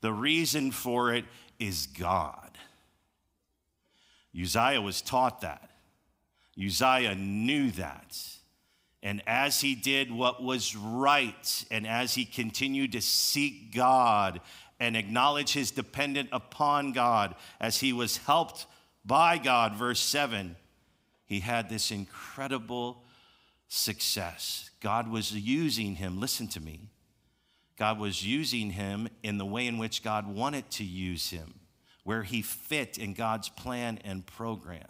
The 0.00 0.12
reason 0.12 0.70
for 0.70 1.14
it 1.14 1.24
is 1.58 1.86
God. 1.86 2.50
Uzziah 4.38 4.80
was 4.80 5.00
taught 5.00 5.40
that. 5.40 5.70
Uzziah 6.62 7.14
knew 7.14 7.70
that. 7.72 8.18
And 9.02 9.22
as 9.26 9.60
he 9.60 9.74
did 9.74 10.10
what 10.10 10.42
was 10.42 10.74
right, 10.74 11.64
and 11.70 11.86
as 11.86 12.14
he 12.14 12.24
continued 12.24 12.92
to 12.92 13.00
seek 13.00 13.74
God 13.74 14.40
and 14.80 14.96
acknowledge 14.96 15.52
his 15.52 15.70
dependence 15.70 16.28
upon 16.32 16.92
God, 16.92 17.34
as 17.60 17.78
he 17.78 17.92
was 17.92 18.16
helped 18.18 18.66
by 19.04 19.38
God, 19.38 19.74
verse 19.74 20.00
7, 20.00 20.56
he 21.24 21.40
had 21.40 21.68
this 21.68 21.90
incredible 21.90 23.02
success. 23.68 24.70
God 24.80 25.08
was 25.08 25.32
using 25.32 25.96
him, 25.96 26.20
listen 26.20 26.48
to 26.48 26.60
me, 26.60 26.90
God 27.76 27.98
was 27.98 28.24
using 28.24 28.70
him 28.70 29.08
in 29.22 29.38
the 29.38 29.44
way 29.44 29.66
in 29.66 29.78
which 29.78 30.02
God 30.02 30.26
wanted 30.26 30.70
to 30.72 30.84
use 30.84 31.30
him, 31.30 31.60
where 32.04 32.22
he 32.22 32.40
fit 32.42 32.98
in 32.98 33.12
God's 33.12 33.48
plan 33.48 33.98
and 34.04 34.24
program. 34.24 34.86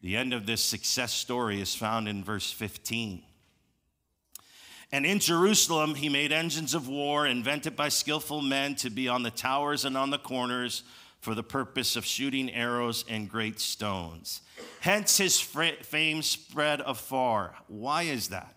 The 0.00 0.16
end 0.16 0.32
of 0.32 0.46
this 0.46 0.62
success 0.62 1.12
story 1.12 1.60
is 1.60 1.74
found 1.74 2.08
in 2.08 2.24
verse 2.24 2.50
15. 2.50 3.22
And 4.92 5.04
in 5.04 5.18
Jerusalem, 5.18 5.96
he 5.96 6.08
made 6.08 6.32
engines 6.32 6.74
of 6.74 6.88
war 6.88 7.26
invented 7.26 7.74
by 7.74 7.88
skillful 7.88 8.40
men 8.40 8.76
to 8.76 8.90
be 8.90 9.08
on 9.08 9.24
the 9.24 9.30
towers 9.30 9.84
and 9.84 9.96
on 9.96 10.10
the 10.10 10.18
corners 10.18 10.84
for 11.20 11.34
the 11.34 11.42
purpose 11.42 11.96
of 11.96 12.04
shooting 12.04 12.52
arrows 12.52 13.04
and 13.08 13.28
great 13.28 13.58
stones. 13.58 14.42
Hence, 14.80 15.18
his 15.18 15.40
fame 15.40 16.22
spread 16.22 16.80
afar. 16.82 17.56
Why 17.66 18.04
is 18.04 18.28
that? 18.28 18.55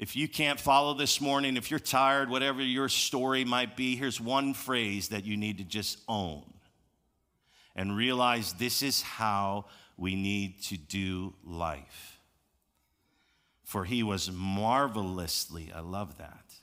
If 0.00 0.16
you 0.16 0.28
can't 0.28 0.58
follow 0.58 0.94
this 0.94 1.20
morning, 1.20 1.58
if 1.58 1.70
you're 1.70 1.78
tired, 1.78 2.30
whatever 2.30 2.62
your 2.62 2.88
story 2.88 3.44
might 3.44 3.76
be, 3.76 3.96
here's 3.96 4.18
one 4.18 4.54
phrase 4.54 5.08
that 5.08 5.26
you 5.26 5.36
need 5.36 5.58
to 5.58 5.64
just 5.64 5.98
own 6.08 6.42
and 7.76 7.94
realize 7.94 8.54
this 8.54 8.82
is 8.82 9.02
how 9.02 9.66
we 9.98 10.14
need 10.14 10.62
to 10.62 10.78
do 10.78 11.34
life. 11.44 12.18
For 13.62 13.84
he 13.84 14.02
was 14.02 14.32
marvelously, 14.32 15.70
I 15.70 15.80
love 15.80 16.16
that, 16.16 16.54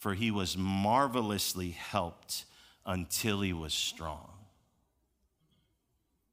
for 0.00 0.14
he 0.14 0.32
was 0.32 0.58
marvelously 0.58 1.70
helped 1.70 2.44
until 2.84 3.40
he 3.40 3.52
was 3.52 3.72
strong. 3.72 4.32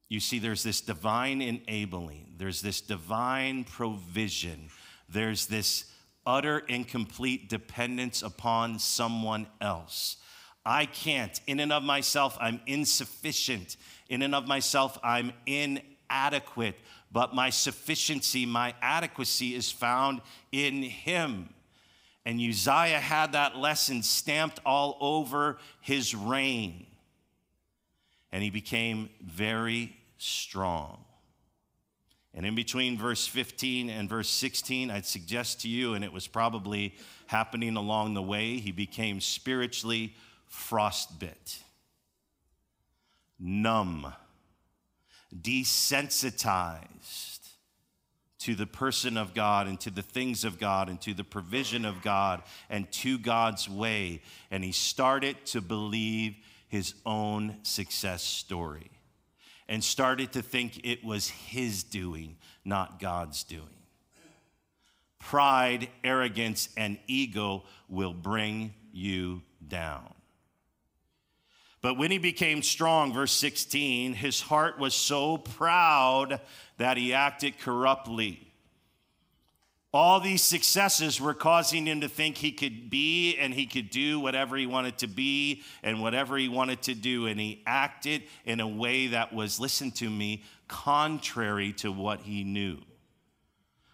You 0.09 0.19
see, 0.19 0.39
there's 0.39 0.63
this 0.63 0.81
divine 0.81 1.39
enabling, 1.43 2.33
there's 2.37 2.63
this 2.63 2.81
divine 2.81 3.63
provision, 3.63 4.69
there's 5.07 5.45
this 5.45 5.85
utter 6.25 6.63
and 6.69 6.87
complete 6.87 7.49
dependence 7.49 8.21
upon 8.21 8.79
someone 8.79 9.47
else. 9.59 10.17
I 10.65 10.85
can't. 10.85 11.39
In 11.47 11.59
and 11.59 11.73
of 11.73 11.83
myself, 11.83 12.37
I'm 12.39 12.61
insufficient. 12.67 13.77
In 14.09 14.21
and 14.21 14.35
of 14.35 14.47
myself, 14.47 14.97
I'm 15.03 15.33
inadequate. 15.45 16.75
But 17.11 17.33
my 17.33 17.49
sufficiency, 17.49 18.45
my 18.45 18.73
adequacy 18.81 19.55
is 19.55 19.71
found 19.71 20.21
in 20.51 20.83
Him. 20.83 21.49
And 22.25 22.39
Uzziah 22.39 22.99
had 22.99 23.31
that 23.31 23.57
lesson 23.57 24.03
stamped 24.03 24.59
all 24.65 24.97
over 25.01 25.57
his 25.81 26.13
reign. 26.13 26.85
And 28.31 28.43
he 28.43 28.49
became 28.49 29.09
very 29.21 29.97
strong. 30.17 31.03
And 32.33 32.45
in 32.45 32.55
between 32.55 32.97
verse 32.97 33.27
15 33.27 33.89
and 33.89 34.07
verse 34.07 34.29
16, 34.29 34.89
I'd 34.89 35.05
suggest 35.05 35.59
to 35.61 35.69
you, 35.69 35.95
and 35.95 36.05
it 36.05 36.13
was 36.13 36.27
probably 36.27 36.95
happening 37.27 37.75
along 37.75 38.13
the 38.13 38.21
way, 38.21 38.57
he 38.57 38.71
became 38.71 39.19
spiritually 39.19 40.15
frostbit, 40.49 41.59
numb, 43.37 44.13
desensitized 45.35 47.39
to 48.39 48.55
the 48.55 48.65
person 48.65 49.17
of 49.17 49.33
God 49.33 49.67
and 49.67 49.79
to 49.81 49.91
the 49.91 50.01
things 50.01 50.43
of 50.43 50.57
God 50.57 50.89
and 50.89 50.99
to 51.01 51.13
the 51.13 51.23
provision 51.23 51.85
of 51.85 52.01
God 52.01 52.41
and 52.69 52.91
to 52.93 53.19
God's 53.19 53.69
way. 53.69 54.21
And 54.49 54.63
he 54.63 54.71
started 54.71 55.45
to 55.47 55.61
believe 55.61 56.37
his 56.67 56.95
own 57.05 57.57
success 57.63 58.23
story 58.23 58.89
and 59.71 59.81
started 59.81 60.33
to 60.33 60.41
think 60.41 60.81
it 60.85 61.01
was 61.01 61.29
his 61.29 61.81
doing, 61.81 62.35
not 62.65 62.99
God's 62.99 63.45
doing. 63.45 63.63
Pride, 65.17 65.87
arrogance, 66.03 66.67
and 66.75 66.99
ego 67.07 67.63
will 67.87 68.13
bring 68.13 68.73
you 68.91 69.41
down. 69.65 70.13
But 71.81 71.97
when 71.97 72.11
he 72.11 72.17
became 72.17 72.63
strong, 72.63 73.13
verse 73.13 73.31
16, 73.31 74.11
his 74.11 74.41
heart 74.41 74.77
was 74.77 74.93
so 74.93 75.37
proud 75.37 76.41
that 76.75 76.97
he 76.97 77.13
acted 77.13 77.57
corruptly. 77.57 78.50
All 79.93 80.21
these 80.21 80.41
successes 80.41 81.19
were 81.19 81.33
causing 81.33 81.85
him 81.85 81.99
to 81.99 82.07
think 82.07 82.37
he 82.37 82.53
could 82.53 82.89
be 82.89 83.35
and 83.37 83.53
he 83.53 83.65
could 83.65 83.89
do 83.89 84.21
whatever 84.21 84.55
he 84.55 84.65
wanted 84.65 84.97
to 84.99 85.07
be 85.07 85.63
and 85.83 86.01
whatever 86.01 86.37
he 86.37 86.47
wanted 86.47 86.81
to 86.83 86.93
do. 86.93 87.27
And 87.27 87.37
he 87.37 87.61
acted 87.67 88.23
in 88.45 88.61
a 88.61 88.67
way 88.67 89.07
that 89.07 89.33
was, 89.33 89.59
listen 89.59 89.91
to 89.91 90.09
me, 90.09 90.43
contrary 90.69 91.73
to 91.73 91.91
what 91.91 92.21
he 92.21 92.45
knew 92.45 92.77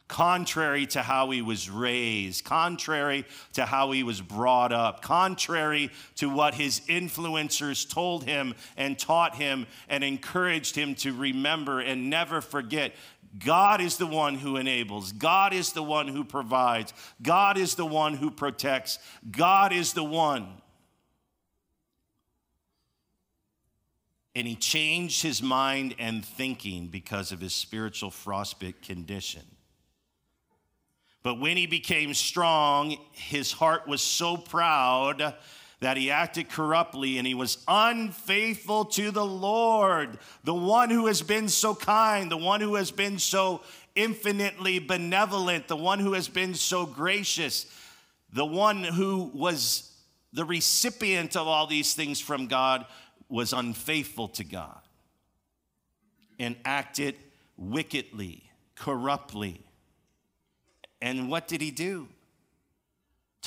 contrary 0.08 0.86
to 0.88 1.02
how 1.02 1.30
he 1.32 1.42
was 1.42 1.70
raised, 1.70 2.46
contrary 2.46 3.26
to 3.54 3.66
how 3.66 3.92
he 3.92 4.04
was 4.04 4.22
brought 4.22 4.72
up, 4.72 5.02
contrary 5.02 5.92
to 6.16 6.30
what 6.30 6.54
his 6.54 6.80
influencers 6.88 7.90
told 7.90 8.24
him 8.24 8.56
and 8.78 8.98
taught 8.98 9.36
him 9.36 9.68
and 9.90 10.04
encouraged 10.04 10.76
him 10.76 10.96
to 10.96 11.14
remember 11.14 11.80
and 11.80 12.10
never 12.10 12.42
forget. 12.42 12.94
God 13.38 13.82
is 13.82 13.98
the 13.98 14.08
one 14.08 14.36
who 14.36 14.58
enables. 14.58 15.12
God 15.12 15.54
is 15.54 15.74
the 15.74 15.84
one 15.84 16.08
who 16.08 16.24
provides. 16.24 16.94
God 17.22 17.58
is 17.58 17.76
the 17.76 17.86
one 17.86 18.14
who 18.14 18.32
protects. 18.32 19.00
God 19.30 19.74
is 19.74 19.94
the 19.94 20.04
one. 20.04 20.62
And 24.36 24.48
he 24.48 24.56
changed 24.56 25.24
his 25.24 25.42
mind 25.42 25.96
and 25.98 26.24
thinking 26.24 26.88
because 26.88 27.32
of 27.32 27.42
his 27.42 27.56
spiritual 27.56 28.12
frostbite 28.12 28.82
condition. 28.82 29.44
But 31.24 31.40
when 31.40 31.58
he 31.58 31.68
became 31.68 32.14
strong, 32.14 32.98
his 33.12 33.52
heart 33.52 33.88
was 33.88 34.02
so 34.02 34.38
proud 34.38 35.36
that 35.80 35.98
he 35.98 36.10
acted 36.10 36.50
corruptly 36.50 37.18
and 37.18 37.28
he 37.28 37.34
was 37.34 37.64
unfaithful 37.68 38.86
to 38.86 39.12
the 39.12 39.26
Lord, 39.26 40.18
the 40.44 40.54
one 40.54 40.90
who 40.90 41.06
has 41.06 41.22
been 41.22 41.48
so 41.48 41.76
kind, 41.76 42.32
the 42.32 42.38
one 42.38 42.62
who 42.62 42.76
has 42.76 42.90
been 42.90 43.20
so 43.20 43.62
infinitely 43.96 44.80
benevolent, 44.80 45.68
the 45.68 45.76
one 45.76 46.00
who 46.00 46.14
has 46.14 46.28
been 46.28 46.56
so 46.56 46.86
gracious, 46.86 47.68
the 48.34 48.46
one 48.46 48.84
who 48.84 49.32
was 49.34 49.92
the 50.34 50.46
recipient 50.46 51.36
of 51.36 51.48
all 51.48 51.68
these 51.68 51.94
things 51.94 52.20
from 52.20 52.48
God 52.48 52.86
was 53.30 53.54
unfaithful 53.54 54.28
to 54.30 54.44
God 54.44 54.80
and 56.40 56.56
acted 56.66 57.16
wickedly, 57.56 58.50
corruptly. 58.76 59.62
And 61.02 61.30
what 61.30 61.48
did 61.48 61.62
he 61.62 61.72
do? 61.72 62.08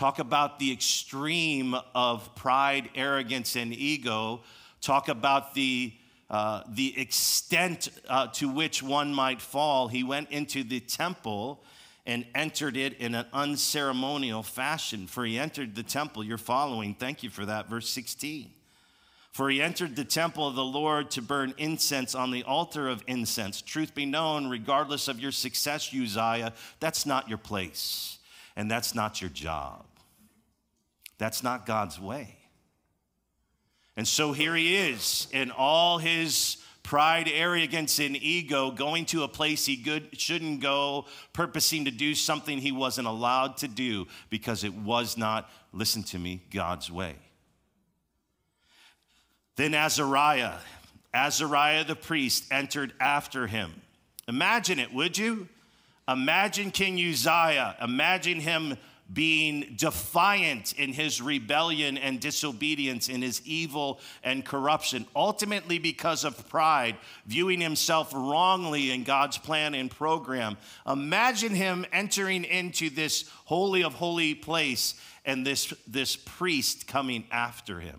Talk 0.00 0.18
about 0.18 0.58
the 0.58 0.72
extreme 0.72 1.76
of 1.94 2.34
pride, 2.34 2.88
arrogance, 2.94 3.54
and 3.54 3.70
ego. 3.70 4.40
Talk 4.80 5.10
about 5.10 5.52
the, 5.52 5.92
uh, 6.30 6.62
the 6.66 6.98
extent 6.98 7.90
uh, 8.08 8.28
to 8.28 8.48
which 8.48 8.82
one 8.82 9.12
might 9.12 9.42
fall. 9.42 9.88
He 9.88 10.02
went 10.02 10.30
into 10.30 10.64
the 10.64 10.80
temple 10.80 11.62
and 12.06 12.24
entered 12.34 12.78
it 12.78 12.94
in 12.94 13.14
an 13.14 13.26
unceremonial 13.34 14.42
fashion. 14.42 15.06
For 15.06 15.26
he 15.26 15.38
entered 15.38 15.74
the 15.74 15.82
temple, 15.82 16.24
you're 16.24 16.38
following, 16.38 16.94
thank 16.94 17.22
you 17.22 17.28
for 17.28 17.44
that, 17.44 17.68
verse 17.68 17.90
16. 17.90 18.48
For 19.32 19.50
he 19.50 19.60
entered 19.60 19.96
the 19.96 20.04
temple 20.06 20.48
of 20.48 20.54
the 20.54 20.64
Lord 20.64 21.10
to 21.10 21.20
burn 21.20 21.52
incense 21.58 22.14
on 22.14 22.30
the 22.30 22.42
altar 22.44 22.88
of 22.88 23.04
incense. 23.06 23.60
Truth 23.60 23.94
be 23.94 24.06
known, 24.06 24.48
regardless 24.48 25.08
of 25.08 25.20
your 25.20 25.30
success, 25.30 25.94
Uzziah, 25.94 26.54
that's 26.78 27.04
not 27.04 27.28
your 27.28 27.36
place, 27.36 28.16
and 28.56 28.70
that's 28.70 28.94
not 28.94 29.20
your 29.20 29.28
job. 29.28 29.84
That's 31.20 31.42
not 31.42 31.66
God's 31.66 32.00
way. 32.00 32.34
And 33.94 34.08
so 34.08 34.32
here 34.32 34.56
he 34.56 34.74
is 34.74 35.28
in 35.32 35.50
all 35.50 35.98
his 35.98 36.56
pride, 36.82 37.28
arrogance, 37.30 37.98
and 37.98 38.16
ego, 38.16 38.70
going 38.70 39.04
to 39.04 39.22
a 39.22 39.28
place 39.28 39.66
he 39.66 39.76
good, 39.76 40.18
shouldn't 40.18 40.62
go, 40.62 41.04
purposing 41.34 41.84
to 41.84 41.90
do 41.90 42.14
something 42.14 42.56
he 42.56 42.72
wasn't 42.72 43.06
allowed 43.06 43.58
to 43.58 43.68
do 43.68 44.06
because 44.30 44.64
it 44.64 44.72
was 44.72 45.18
not, 45.18 45.50
listen 45.74 46.02
to 46.04 46.18
me, 46.18 46.40
God's 46.50 46.90
way. 46.90 47.16
Then 49.56 49.74
Azariah, 49.74 50.56
Azariah 51.12 51.84
the 51.84 51.96
priest, 51.96 52.46
entered 52.50 52.94
after 52.98 53.46
him. 53.46 53.74
Imagine 54.26 54.78
it, 54.78 54.94
would 54.94 55.18
you? 55.18 55.48
Imagine 56.08 56.70
King 56.70 56.94
Uzziah. 56.94 57.76
Imagine 57.82 58.40
him 58.40 58.78
being 59.12 59.74
defiant 59.76 60.72
in 60.74 60.92
his 60.92 61.20
rebellion 61.20 61.98
and 61.98 62.20
disobedience, 62.20 63.08
in 63.08 63.22
his 63.22 63.42
evil 63.44 64.00
and 64.22 64.44
corruption, 64.44 65.06
ultimately 65.16 65.78
because 65.78 66.24
of 66.24 66.48
pride, 66.48 66.96
viewing 67.26 67.60
himself 67.60 68.12
wrongly 68.14 68.90
in 68.92 69.02
God's 69.02 69.38
plan 69.38 69.74
and 69.74 69.90
program. 69.90 70.56
Imagine 70.86 71.54
him 71.54 71.84
entering 71.92 72.44
into 72.44 72.90
this 72.90 73.28
holy 73.46 73.82
of 73.82 73.94
holy 73.94 74.34
place 74.34 74.94
and 75.24 75.46
this, 75.46 75.72
this 75.86 76.16
priest 76.16 76.86
coming 76.86 77.24
after 77.32 77.80
him. 77.80 77.98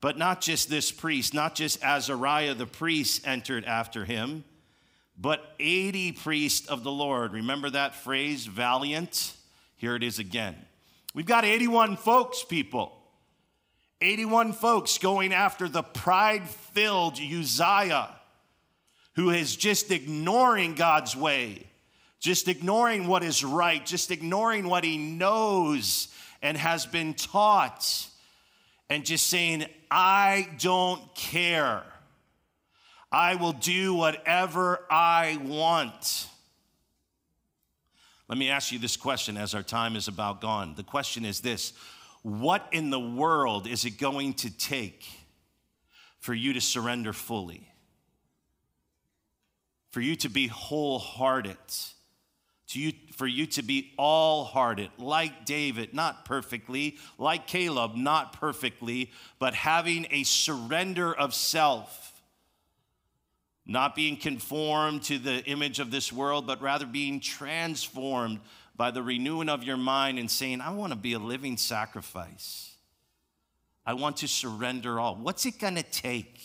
But 0.00 0.18
not 0.18 0.42
just 0.42 0.68
this 0.68 0.92
priest, 0.92 1.32
not 1.32 1.54
just 1.54 1.82
Azariah 1.82 2.54
the 2.54 2.66
priest 2.66 3.26
entered 3.26 3.64
after 3.64 4.04
him, 4.04 4.44
but 5.16 5.54
80 5.58 6.12
priests 6.12 6.68
of 6.68 6.82
the 6.82 6.92
Lord. 6.92 7.32
Remember 7.32 7.70
that 7.70 7.94
phrase, 7.94 8.44
valiant? 8.44 9.34
Here 9.76 9.96
it 9.96 10.02
is 10.02 10.18
again. 10.18 10.56
We've 11.14 11.26
got 11.26 11.44
81 11.44 11.96
folks, 11.96 12.42
people. 12.42 12.92
81 14.00 14.52
folks 14.52 14.98
going 14.98 15.32
after 15.32 15.68
the 15.68 15.82
pride 15.82 16.48
filled 16.48 17.18
Uzziah, 17.18 18.10
who 19.14 19.30
is 19.30 19.56
just 19.56 19.90
ignoring 19.90 20.74
God's 20.74 21.16
way, 21.16 21.66
just 22.20 22.48
ignoring 22.48 23.06
what 23.06 23.22
is 23.22 23.44
right, 23.44 23.84
just 23.84 24.10
ignoring 24.10 24.68
what 24.68 24.84
he 24.84 24.98
knows 24.98 26.08
and 26.42 26.58
has 26.58 26.84
been 26.84 27.14
taught 27.14 28.08
and 28.90 29.04
just 29.04 29.26
saying, 29.28 29.64
I 29.90 30.48
don't 30.58 31.14
care. 31.14 31.82
I 33.10 33.36
will 33.36 33.52
do 33.52 33.94
whatever 33.94 34.84
I 34.90 35.38
want. 35.42 36.28
Let 38.34 38.38
me 38.40 38.50
ask 38.50 38.72
you 38.72 38.80
this 38.80 38.96
question 38.96 39.36
as 39.36 39.54
our 39.54 39.62
time 39.62 39.94
is 39.94 40.08
about 40.08 40.40
gone. 40.40 40.74
The 40.74 40.82
question 40.82 41.24
is 41.24 41.38
this 41.38 41.72
What 42.22 42.66
in 42.72 42.90
the 42.90 42.98
world 42.98 43.68
is 43.68 43.84
it 43.84 43.92
going 43.92 44.34
to 44.34 44.50
take 44.50 45.06
for 46.18 46.34
you 46.34 46.52
to 46.54 46.60
surrender 46.60 47.12
fully? 47.12 47.72
For 49.92 50.00
you 50.00 50.16
to 50.16 50.28
be 50.28 50.48
wholehearted? 50.48 51.58
to 52.70 52.80
you, 52.80 52.92
for 53.12 53.28
you 53.28 53.46
to 53.46 53.62
be 53.62 53.92
all 53.96 54.42
hearted, 54.42 54.90
like 54.98 55.46
David, 55.46 55.94
not 55.94 56.24
perfectly, 56.24 56.98
like 57.18 57.46
Caleb, 57.46 57.94
not 57.94 58.32
perfectly, 58.32 59.12
but 59.38 59.54
having 59.54 60.08
a 60.10 60.24
surrender 60.24 61.14
of 61.14 61.34
self, 61.34 62.13
not 63.66 63.94
being 63.94 64.16
conformed 64.16 65.02
to 65.04 65.18
the 65.18 65.44
image 65.44 65.78
of 65.78 65.90
this 65.90 66.12
world, 66.12 66.46
but 66.46 66.60
rather 66.60 66.86
being 66.86 67.20
transformed 67.20 68.40
by 68.76 68.90
the 68.90 69.02
renewing 69.02 69.48
of 69.48 69.64
your 69.64 69.76
mind 69.76 70.18
and 70.18 70.30
saying, 70.30 70.60
I 70.60 70.70
want 70.70 70.92
to 70.92 70.98
be 70.98 71.14
a 71.14 71.18
living 71.18 71.56
sacrifice. 71.56 72.74
I 73.86 73.94
want 73.94 74.18
to 74.18 74.28
surrender 74.28 74.98
all. 74.98 75.16
What's 75.16 75.46
it 75.46 75.58
going 75.58 75.76
to 75.76 75.82
take? 75.82 76.40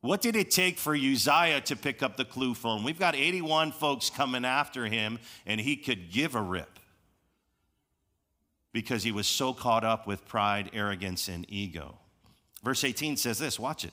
What 0.00 0.20
did 0.20 0.34
it 0.34 0.50
take 0.50 0.78
for 0.78 0.94
Uzziah 0.96 1.60
to 1.62 1.76
pick 1.76 2.02
up 2.02 2.16
the 2.16 2.24
clue 2.24 2.54
phone? 2.54 2.82
We've 2.82 2.98
got 2.98 3.14
81 3.14 3.72
folks 3.72 4.10
coming 4.10 4.44
after 4.44 4.86
him, 4.86 5.18
and 5.46 5.60
he 5.60 5.76
could 5.76 6.10
give 6.10 6.34
a 6.34 6.42
rip 6.42 6.78
because 8.72 9.02
he 9.02 9.12
was 9.12 9.26
so 9.26 9.52
caught 9.52 9.84
up 9.84 10.06
with 10.06 10.26
pride, 10.26 10.70
arrogance, 10.72 11.28
and 11.28 11.46
ego. 11.48 11.98
Verse 12.64 12.84
18 12.84 13.16
says 13.16 13.38
this 13.38 13.60
watch 13.60 13.84
it. 13.84 13.92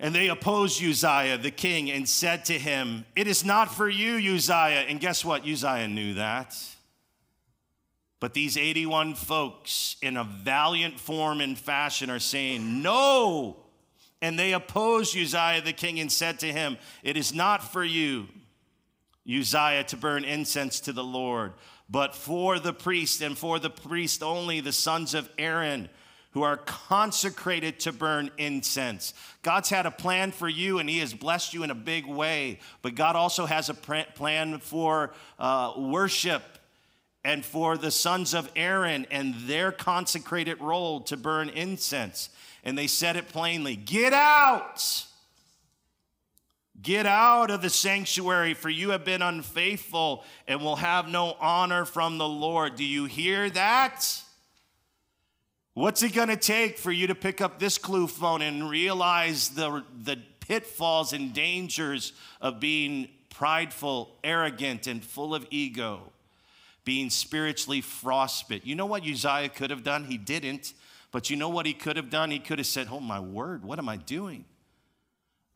And 0.00 0.14
they 0.14 0.28
opposed 0.28 0.82
Uzziah, 0.82 1.38
the 1.38 1.50
king, 1.50 1.90
and 1.90 2.08
said 2.08 2.44
to 2.46 2.58
him, 2.58 3.04
It 3.14 3.26
is 3.28 3.44
not 3.44 3.72
for 3.72 3.88
you, 3.88 4.16
Uzziah. 4.34 4.86
And 4.88 4.98
guess 5.00 5.24
what? 5.24 5.46
Uzziah 5.46 5.88
knew 5.88 6.14
that. 6.14 6.56
But 8.18 8.34
these 8.34 8.56
81 8.56 9.14
folks, 9.14 9.96
in 10.00 10.16
a 10.16 10.24
valiant 10.24 11.00
form 11.00 11.40
and 11.40 11.58
fashion, 11.58 12.08
are 12.10 12.20
saying, 12.20 12.82
No, 12.82 13.56
and 14.20 14.38
they 14.38 14.52
opposed 14.52 15.16
Uzziah 15.16 15.60
the 15.60 15.72
king 15.72 15.98
and 15.98 16.10
said 16.10 16.38
to 16.40 16.46
him, 16.46 16.78
It 17.02 17.16
is 17.16 17.34
not 17.34 17.72
for 17.72 17.82
you, 17.82 18.28
Uzziah, 19.28 19.84
to 19.88 19.96
burn 19.96 20.24
incense 20.24 20.78
to 20.80 20.92
the 20.92 21.04
Lord, 21.04 21.52
but 21.90 22.14
for 22.14 22.60
the 22.60 22.72
priest 22.72 23.20
and 23.22 23.36
for 23.36 23.58
the 23.58 23.70
priest 23.70 24.22
only, 24.22 24.60
the 24.60 24.72
sons 24.72 25.14
of 25.14 25.28
Aaron 25.36 25.88
who 26.32 26.42
are 26.42 26.56
consecrated 26.56 27.78
to 27.80 27.92
burn 27.92 28.30
incense. 28.38 29.14
God's 29.42 29.68
had 29.68 29.86
a 29.86 29.90
plan 29.90 30.32
for 30.32 30.48
you 30.48 30.78
and 30.78 30.88
He 30.88 30.98
has 30.98 31.14
blessed 31.14 31.54
you 31.54 31.62
in 31.62 31.70
a 31.70 31.74
big 31.74 32.06
way, 32.06 32.58
but 32.80 32.94
God 32.94 33.16
also 33.16 33.46
has 33.46 33.68
a 33.68 33.74
plan 33.74 34.58
for 34.58 35.12
uh, 35.38 35.74
worship 35.76 36.42
and 37.24 37.44
for 37.44 37.76
the 37.76 37.90
sons 37.90 38.34
of 38.34 38.50
Aaron 38.56 39.06
and 39.10 39.34
their 39.46 39.70
consecrated 39.72 40.60
role 40.60 41.00
to 41.02 41.16
burn 41.16 41.48
incense. 41.50 42.30
And 42.64 42.76
they 42.76 42.86
said 42.86 43.16
it 43.16 43.28
plainly 43.28 43.76
Get 43.76 44.12
out! 44.12 45.06
Get 46.80 47.06
out 47.06 47.52
of 47.52 47.62
the 47.62 47.70
sanctuary, 47.70 48.54
for 48.54 48.68
you 48.68 48.90
have 48.90 49.04
been 49.04 49.22
unfaithful 49.22 50.24
and 50.48 50.60
will 50.60 50.76
have 50.76 51.06
no 51.06 51.36
honor 51.38 51.84
from 51.84 52.18
the 52.18 52.28
Lord. 52.28 52.74
Do 52.74 52.84
you 52.84 53.04
hear 53.04 53.48
that? 53.50 54.20
What's 55.74 56.02
it 56.02 56.12
going 56.12 56.28
to 56.28 56.36
take 56.36 56.76
for 56.76 56.92
you 56.92 57.06
to 57.06 57.14
pick 57.14 57.40
up 57.40 57.58
this 57.58 57.78
clue 57.78 58.06
phone 58.06 58.42
and 58.42 58.68
realize 58.68 59.48
the, 59.50 59.82
the 60.04 60.18
pitfalls 60.40 61.14
and 61.14 61.32
dangers 61.32 62.12
of 62.42 62.60
being 62.60 63.08
prideful, 63.30 64.14
arrogant, 64.22 64.86
and 64.86 65.02
full 65.02 65.34
of 65.34 65.46
ego? 65.50 66.12
Being 66.84 67.08
spiritually 67.08 67.80
frostbit. 67.80 68.62
You 68.64 68.74
know 68.74 68.84
what 68.84 69.06
Uzziah 69.06 69.48
could 69.48 69.70
have 69.70 69.82
done? 69.82 70.04
He 70.04 70.18
didn't. 70.18 70.74
But 71.10 71.30
you 71.30 71.36
know 71.36 71.48
what 71.48 71.64
he 71.64 71.72
could 71.72 71.96
have 71.96 72.10
done? 72.10 72.30
He 72.30 72.38
could 72.38 72.58
have 72.58 72.66
said, 72.66 72.88
Oh, 72.90 73.00
my 73.00 73.20
word, 73.20 73.64
what 73.64 73.78
am 73.78 73.88
I 73.88 73.96
doing? 73.96 74.44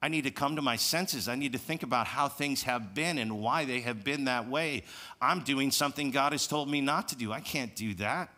I 0.01 0.09
need 0.09 0.25
to 0.25 0.31
come 0.31 0.57
to 0.57 0.63
my 0.63 0.77
senses. 0.77 1.29
I 1.29 1.35
need 1.35 1.53
to 1.53 1.59
think 1.59 1.83
about 1.83 2.07
how 2.07 2.29
things 2.29 2.63
have 2.63 2.95
been 2.95 3.19
and 3.19 3.41
why 3.41 3.65
they 3.65 3.81
have 3.81 4.05
been 4.05 4.27
that 4.27 4.49
way. 4.49 4.85
I'm 5.21 5.41
doing 5.41 5.71
something 5.71 6.11
God 6.11 6.33
has 6.33 6.47
told 6.47 6.71
me 6.71 6.81
not 6.81 7.09
to 7.09 7.17
do. 7.17 7.33
I 7.33 7.41
can't 7.41 7.75
do 7.75 7.95
that. 7.95 8.31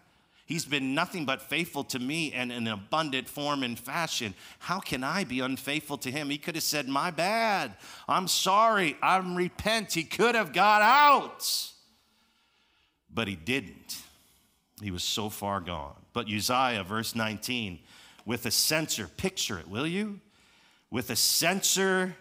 He's 0.49 0.65
been 0.65 0.95
nothing 0.95 1.27
but 1.27 1.43
faithful 1.43 1.85
to 1.85 1.99
me 1.99 2.33
and 2.33 2.51
in 2.51 2.69
abundant 2.69 3.29
form 3.29 3.63
and 3.63 3.79
fashion. 3.79 4.33
How 4.61 4.81
can 4.81 5.05
I 5.05 5.25
be 5.25 5.41
unfaithful 5.41 5.99
to 5.99 6.11
him? 6.11 6.31
He 6.31 6.39
could 6.39 6.55
have 6.55 6.65
said, 6.65 6.89
My 6.89 7.11
bad. 7.11 7.77
I'm 8.09 8.27
sorry. 8.27 8.97
I'm 9.03 9.37
repent. 9.37 9.93
He 9.93 10.05
could 10.05 10.35
have 10.35 10.55
got 10.55 10.81
out. 10.81 11.71
But 13.13 13.29
he 13.29 13.37
didn't. 13.37 13.99
He 14.81 14.91
was 14.91 15.05
so 15.05 15.29
far 15.29 15.61
gone. 15.61 15.97
But 16.15 16.33
Uzziah, 16.33 16.83
verse 16.83 17.15
19, 17.15 17.81
with 18.25 18.47
a 18.47 18.51
censer, 18.51 19.07
picture 19.07 19.59
it, 19.59 19.69
will 19.69 19.87
you? 19.87 20.19
With 20.91 21.11
a 21.11 21.17
censer 21.17 22.17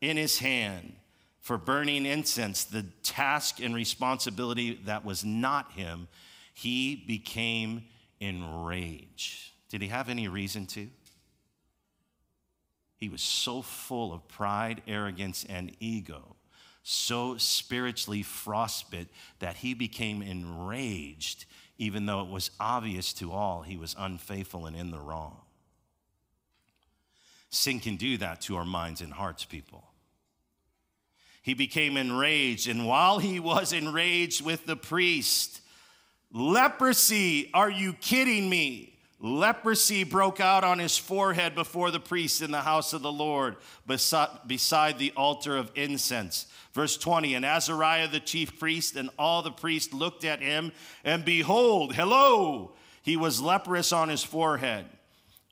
in 0.00 0.16
his 0.16 0.38
hand 0.38 0.92
for 1.40 1.58
burning 1.58 2.06
incense, 2.06 2.62
the 2.62 2.84
task 3.02 3.58
and 3.60 3.74
responsibility 3.74 4.78
that 4.84 5.04
was 5.04 5.24
not 5.24 5.72
him 5.72 6.06
he 6.52 6.96
became 6.96 7.84
enraged. 8.20 9.50
Did 9.68 9.82
he 9.82 9.88
have 9.88 10.08
any 10.08 10.28
reason 10.28 10.66
to? 10.66 10.88
He 12.96 13.08
was 13.08 13.22
so 13.22 13.62
full 13.62 14.12
of 14.12 14.28
pride, 14.28 14.82
arrogance, 14.86 15.44
and 15.48 15.74
ego, 15.80 16.36
so 16.84 17.36
spiritually 17.36 18.22
frostbit 18.22 19.08
that 19.40 19.56
he 19.56 19.74
became 19.74 20.22
enraged, 20.22 21.46
even 21.78 22.06
though 22.06 22.20
it 22.20 22.28
was 22.28 22.52
obvious 22.60 23.12
to 23.14 23.32
all 23.32 23.62
he 23.62 23.76
was 23.76 23.96
unfaithful 23.98 24.66
and 24.66 24.76
in 24.76 24.90
the 24.90 25.00
wrong. 25.00 25.38
Sin 27.50 27.80
can 27.80 27.96
do 27.96 28.16
that 28.18 28.40
to 28.42 28.56
our 28.56 28.64
minds 28.64 29.00
and 29.00 29.12
hearts, 29.12 29.44
people. 29.44 29.84
He 31.42 31.54
became 31.54 31.96
enraged, 31.96 32.68
and 32.68 32.86
while 32.86 33.18
he 33.18 33.40
was 33.40 33.72
enraged 33.72 34.44
with 34.44 34.64
the 34.64 34.76
priest, 34.76 35.60
Leprosy, 36.32 37.50
are 37.52 37.70
you 37.70 37.92
kidding 37.92 38.48
me? 38.48 38.92
Leprosy 39.20 40.02
broke 40.02 40.40
out 40.40 40.64
on 40.64 40.80
his 40.80 40.98
forehead 40.98 41.54
before 41.54 41.92
the 41.92 42.00
priest 42.00 42.42
in 42.42 42.50
the 42.50 42.62
house 42.62 42.92
of 42.92 43.02
the 43.02 43.12
Lord, 43.12 43.56
beside 43.86 44.98
the 44.98 45.12
altar 45.16 45.56
of 45.56 45.70
incense. 45.76 46.46
Verse 46.72 46.96
20 46.96 47.34
And 47.34 47.44
Azariah 47.44 48.08
the 48.08 48.18
chief 48.18 48.58
priest 48.58 48.96
and 48.96 49.10
all 49.18 49.42
the 49.42 49.52
priests 49.52 49.92
looked 49.92 50.24
at 50.24 50.40
him, 50.40 50.72
and 51.04 51.24
behold, 51.24 51.94
hello, 51.94 52.72
he 53.02 53.16
was 53.16 53.40
leprous 53.40 53.92
on 53.92 54.08
his 54.08 54.24
forehead. 54.24 54.86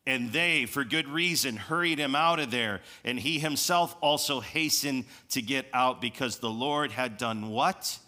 And 0.07 0.33
they, 0.33 0.67
for 0.67 0.83
good 0.83 1.07
reason, 1.07 1.57
hurried 1.57 1.99
him 1.99 2.17
out 2.17 2.41
of 2.41 2.51
there. 2.51 2.81
And 3.05 3.21
he 3.21 3.39
himself 3.39 3.95
also 4.01 4.41
hastened 4.41 5.05
to 5.29 5.43
get 5.43 5.67
out 5.73 6.01
because 6.01 6.39
the 6.39 6.51
Lord 6.51 6.91
had 6.91 7.19
done 7.19 7.51
what? 7.51 7.99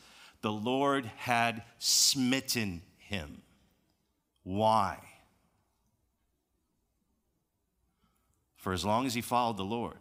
The 0.42 0.52
Lord 0.52 1.06
had 1.16 1.62
smitten 1.78 2.82
him. 2.98 3.42
Why? 4.42 4.98
For 8.56 8.72
as 8.72 8.84
long 8.84 9.06
as 9.06 9.14
he 9.14 9.20
followed 9.20 9.56
the 9.56 9.64
Lord, 9.64 9.98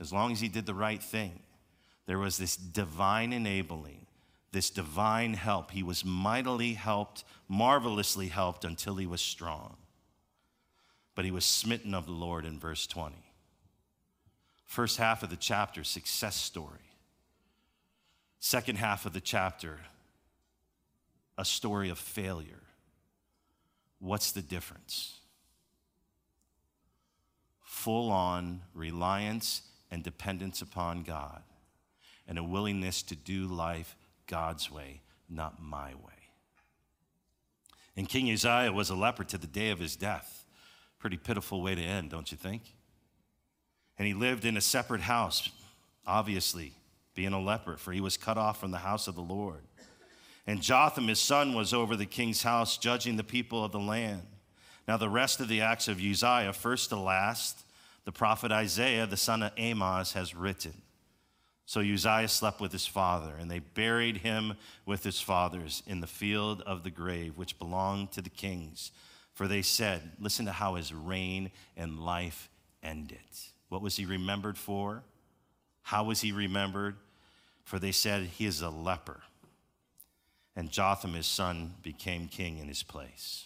as 0.00 0.12
long 0.12 0.32
as 0.32 0.40
he 0.40 0.48
did 0.48 0.66
the 0.66 0.74
right 0.74 1.02
thing, 1.02 1.40
there 2.06 2.18
was 2.18 2.38
this 2.38 2.56
divine 2.56 3.32
enabling, 3.32 4.06
this 4.52 4.70
divine 4.70 5.34
help. 5.34 5.72
He 5.72 5.82
was 5.82 6.04
mightily 6.04 6.74
helped, 6.74 7.24
marvelously 7.48 8.28
helped 8.28 8.64
until 8.64 8.96
he 8.96 9.06
was 9.06 9.20
strong. 9.20 9.76
But 11.14 11.24
he 11.24 11.30
was 11.30 11.44
smitten 11.44 11.94
of 11.94 12.06
the 12.06 12.12
Lord 12.12 12.44
in 12.44 12.58
verse 12.58 12.86
20. 12.86 13.16
First 14.64 14.98
half 14.98 15.22
of 15.22 15.30
the 15.30 15.36
chapter, 15.36 15.82
success 15.82 16.36
story. 16.36 16.87
Second 18.40 18.76
half 18.76 19.04
of 19.04 19.12
the 19.12 19.20
chapter, 19.20 19.80
a 21.36 21.44
story 21.44 21.88
of 21.88 21.98
failure. 21.98 22.62
What's 23.98 24.32
the 24.32 24.42
difference? 24.42 25.18
Full 27.62 28.10
on 28.10 28.62
reliance 28.74 29.62
and 29.90 30.02
dependence 30.02 30.62
upon 30.62 31.02
God, 31.02 31.42
and 32.26 32.38
a 32.38 32.44
willingness 32.44 33.02
to 33.04 33.16
do 33.16 33.46
life 33.46 33.96
God's 34.26 34.70
way, 34.70 35.00
not 35.28 35.60
my 35.60 35.94
way. 35.94 36.12
And 37.96 38.08
King 38.08 38.30
Uzziah 38.30 38.72
was 38.72 38.90
a 38.90 38.94
leper 38.94 39.24
to 39.24 39.38
the 39.38 39.46
day 39.48 39.70
of 39.70 39.80
his 39.80 39.96
death. 39.96 40.44
Pretty 41.00 41.16
pitiful 41.16 41.62
way 41.62 41.74
to 41.74 41.82
end, 41.82 42.10
don't 42.10 42.30
you 42.30 42.38
think? 42.38 42.62
And 43.98 44.06
he 44.06 44.14
lived 44.14 44.44
in 44.44 44.56
a 44.56 44.60
separate 44.60 45.00
house, 45.00 45.48
obviously, 46.06 46.74
being 47.18 47.32
a 47.32 47.40
leper, 47.40 47.76
for 47.76 47.92
he 47.92 48.00
was 48.00 48.16
cut 48.16 48.38
off 48.38 48.60
from 48.60 48.70
the 48.70 48.78
house 48.78 49.08
of 49.08 49.16
the 49.16 49.20
Lord. 49.20 49.64
And 50.46 50.62
Jotham, 50.62 51.08
his 51.08 51.18
son, 51.18 51.52
was 51.52 51.74
over 51.74 51.96
the 51.96 52.06
king's 52.06 52.44
house, 52.44 52.78
judging 52.78 53.16
the 53.16 53.24
people 53.24 53.64
of 53.64 53.72
the 53.72 53.80
land. 53.80 54.22
Now, 54.86 54.98
the 54.98 55.08
rest 55.08 55.40
of 55.40 55.48
the 55.48 55.60
acts 55.60 55.88
of 55.88 55.98
Uzziah, 55.98 56.52
first 56.52 56.90
to 56.90 56.96
last, 56.96 57.64
the 58.04 58.12
prophet 58.12 58.52
Isaiah, 58.52 59.04
the 59.04 59.16
son 59.16 59.42
of 59.42 59.50
Amoz, 59.58 60.12
has 60.12 60.32
written. 60.32 60.74
So 61.66 61.80
Uzziah 61.80 62.28
slept 62.28 62.60
with 62.60 62.70
his 62.70 62.86
father, 62.86 63.34
and 63.36 63.50
they 63.50 63.58
buried 63.58 64.18
him 64.18 64.54
with 64.86 65.02
his 65.02 65.20
fathers 65.20 65.82
in 65.88 65.98
the 65.98 66.06
field 66.06 66.62
of 66.66 66.84
the 66.84 66.90
grave, 66.90 67.36
which 67.36 67.58
belonged 67.58 68.12
to 68.12 68.22
the 68.22 68.30
kings. 68.30 68.92
For 69.34 69.48
they 69.48 69.62
said, 69.62 70.12
Listen 70.20 70.46
to 70.46 70.52
how 70.52 70.76
his 70.76 70.94
reign 70.94 71.50
and 71.76 71.98
life 71.98 72.48
ended. 72.80 73.18
What 73.70 73.82
was 73.82 73.96
he 73.96 74.04
remembered 74.04 74.56
for? 74.56 75.02
How 75.82 76.04
was 76.04 76.20
he 76.20 76.32
remembered? 76.32 76.94
For 77.68 77.78
they 77.78 77.92
said, 77.92 78.22
He 78.22 78.46
is 78.46 78.62
a 78.62 78.70
leper. 78.70 79.20
And 80.56 80.70
Jotham, 80.70 81.12
his 81.12 81.26
son, 81.26 81.74
became 81.82 82.26
king 82.26 82.56
in 82.58 82.66
his 82.66 82.82
place. 82.82 83.44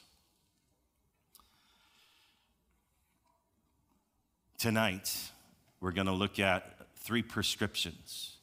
Tonight, 4.58 5.12
we're 5.80 5.90
going 5.90 6.06
to 6.06 6.12
look 6.12 6.38
at 6.38 6.86
three 6.98 7.22
prescriptions 7.22 8.36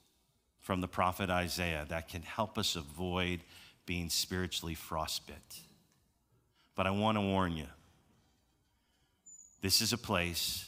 from 0.60 0.82
the 0.82 0.88
prophet 0.90 1.30
Isaiah 1.30 1.86
that 1.88 2.10
can 2.10 2.24
help 2.24 2.58
us 2.58 2.76
avoid 2.76 3.40
being 3.86 4.10
spiritually 4.10 4.76
frostbit. 4.76 5.62
But 6.76 6.88
I 6.88 6.92
want 6.92 7.16
to 7.18 7.22
warn 7.22 7.56
you 7.56 7.68
this 9.62 9.80
is 9.80 9.94
a 9.94 9.98
place 9.98 10.68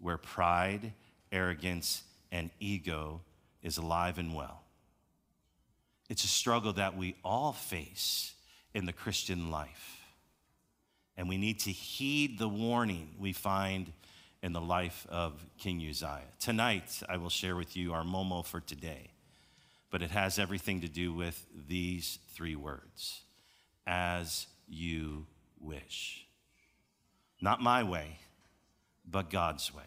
where 0.00 0.18
pride, 0.18 0.94
arrogance, 1.30 2.02
and 2.32 2.50
ego 2.58 3.20
is 3.68 3.76
alive 3.76 4.18
and 4.18 4.34
well. 4.34 4.62
It's 6.08 6.24
a 6.24 6.28
struggle 6.28 6.72
that 6.72 6.96
we 6.96 7.14
all 7.22 7.52
face 7.52 8.32
in 8.74 8.86
the 8.86 8.94
Christian 8.94 9.50
life. 9.50 10.00
And 11.18 11.28
we 11.28 11.36
need 11.36 11.60
to 11.60 11.70
heed 11.70 12.38
the 12.38 12.48
warning 12.48 13.10
we 13.18 13.34
find 13.34 13.92
in 14.42 14.54
the 14.54 14.60
life 14.60 15.06
of 15.10 15.34
King 15.58 15.86
Uzziah. 15.86 16.22
Tonight, 16.40 17.02
I 17.08 17.18
will 17.18 17.28
share 17.28 17.56
with 17.56 17.76
you 17.76 17.92
our 17.92 18.04
Momo 18.04 18.44
for 18.44 18.60
today, 18.60 19.10
but 19.90 20.00
it 20.00 20.12
has 20.12 20.38
everything 20.38 20.80
to 20.80 20.88
do 20.88 21.12
with 21.12 21.44
these 21.68 22.18
three 22.32 22.56
words 22.56 23.20
as 23.86 24.46
you 24.66 25.26
wish. 25.60 26.24
Not 27.42 27.60
my 27.60 27.82
way, 27.82 28.18
but 29.04 29.28
God's 29.28 29.74
way. 29.74 29.82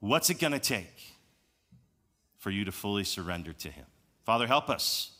What's 0.00 0.28
it 0.28 0.38
gonna 0.38 0.58
take? 0.58 1.13
For 2.44 2.50
you 2.50 2.66
to 2.66 2.72
fully 2.72 3.04
surrender 3.04 3.54
to 3.54 3.70
Him. 3.70 3.86
Father, 4.26 4.46
help 4.46 4.68
us. 4.68 5.12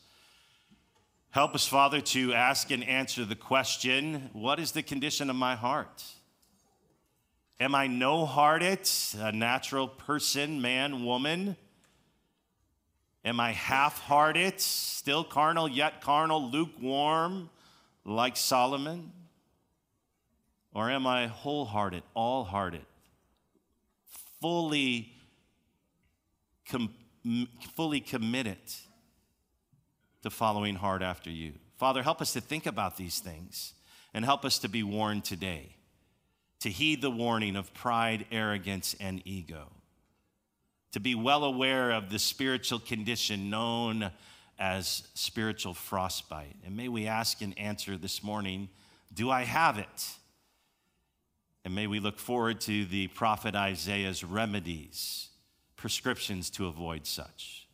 Help 1.31 1.55
us, 1.55 1.67
Father, 1.67 2.03
to 2.03 2.35
ask 2.35 2.71
and 2.71 2.85
answer 2.85 3.25
the 3.25 3.35
question 3.35 4.29
what 4.35 4.61
is 4.61 4.73
the 4.73 4.83
condition 4.83 5.31
of 5.31 5.37
my 5.37 5.57
heart? 5.57 6.05
Am 7.59 7.75
I 7.75 7.87
no 7.87 8.27
hearted, 8.27 8.87
a 9.19 9.33
natural 9.33 9.89
person, 9.89 10.61
man, 10.61 11.07
woman? 11.07 11.57
Am 13.25 13.41
I 13.41 13.53
half 13.53 14.01
hearted, 14.01 14.61
still 14.61 15.25
carnal, 15.25 15.67
yet 15.67 16.03
carnal, 16.03 16.51
lukewarm, 16.51 17.49
like 18.05 18.37
Solomon? 18.37 19.13
Or 20.75 20.91
am 20.91 21.07
I 21.07 21.29
wholehearted, 21.29 22.03
all 22.13 22.45
hearted, 22.45 22.85
fully, 24.43 25.15
com- 26.69 26.93
fully 27.75 28.01
committed 28.01 28.59
to 30.23 30.31
following 30.31 30.77
hard 30.77 31.03
after 31.03 31.31
you? 31.31 31.53
Father, 31.77 32.03
help 32.03 32.21
us 32.21 32.33
to 32.33 32.41
think 32.41 32.67
about 32.67 32.97
these 32.97 33.19
things 33.19 33.75
and 34.13 34.25
help 34.25 34.45
us 34.45 34.59
to 34.61 34.69
be 34.69 34.83
warned 34.83 35.25
today, 35.25 35.77
to 36.61 36.71
heed 36.71 37.03
the 37.03 37.11
warning 37.11 37.57
of 37.57 37.75
pride, 37.75 38.27
arrogance, 38.31 38.95
and 39.01 39.23
ego 39.25 39.71
to 40.95 41.01
be 41.01 41.17
well 41.17 41.43
aware 41.43 41.91
of 41.91 42.09
the 42.09 42.21
spiritual 42.21 42.79
condition 42.79 43.51
known 43.51 44.13
as 44.61 45.03
spiritual 45.15 45.75
frostbite. 45.75 46.55
And 46.65 46.77
may 46.77 46.87
we 46.87 47.09
ask 47.09 47.43
and 47.43 47.59
answer 47.59 47.97
this 47.97 48.23
morning 48.23 48.69
do 49.13 49.29
I 49.29 49.43
have 49.43 49.77
it? 49.77 50.09
And 51.65 51.75
may 51.75 51.89
we 51.89 51.99
look 51.99 52.21
forward 52.21 52.61
to 52.63 52.85
the 52.85 53.09
prophet 53.09 53.57
Isaiah's 53.57 54.23
remedies, 54.23 55.31
prescriptions 55.85 56.49
to 56.49 56.67
avoid 56.67 57.07
such. 57.07 57.69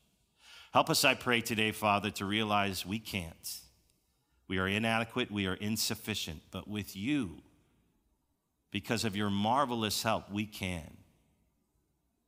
Help 0.73 0.91
us, 0.91 1.05
I 1.05 1.15
pray 1.15 1.41
today, 1.41 1.71
Father, 1.71 2.11
to 2.11 2.25
realize 2.25 2.85
we 2.85 2.99
can't. 2.99 3.61
We 4.49 4.59
are 4.59 4.67
inadequate, 4.67 5.31
we 5.31 5.47
are 5.47 5.55
insufficient, 5.55 6.43
but 6.51 6.67
with 6.67 6.97
you, 6.97 7.37
because 8.73 9.05
of 9.05 9.15
your 9.15 9.31
marvelous 9.31 10.03
help, 10.03 10.29
we 10.29 10.45
can. 10.45 10.97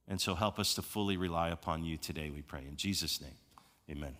And 0.06 0.20
so 0.20 0.36
help 0.36 0.60
us 0.60 0.72
to 0.74 0.82
fully 0.82 1.16
rely 1.16 1.48
upon 1.48 1.82
you 1.82 1.96
today, 1.96 2.30
we 2.30 2.42
pray. 2.42 2.60
In 2.60 2.76
Jesus' 2.76 3.20
name, 3.20 3.34
amen. 3.90 4.14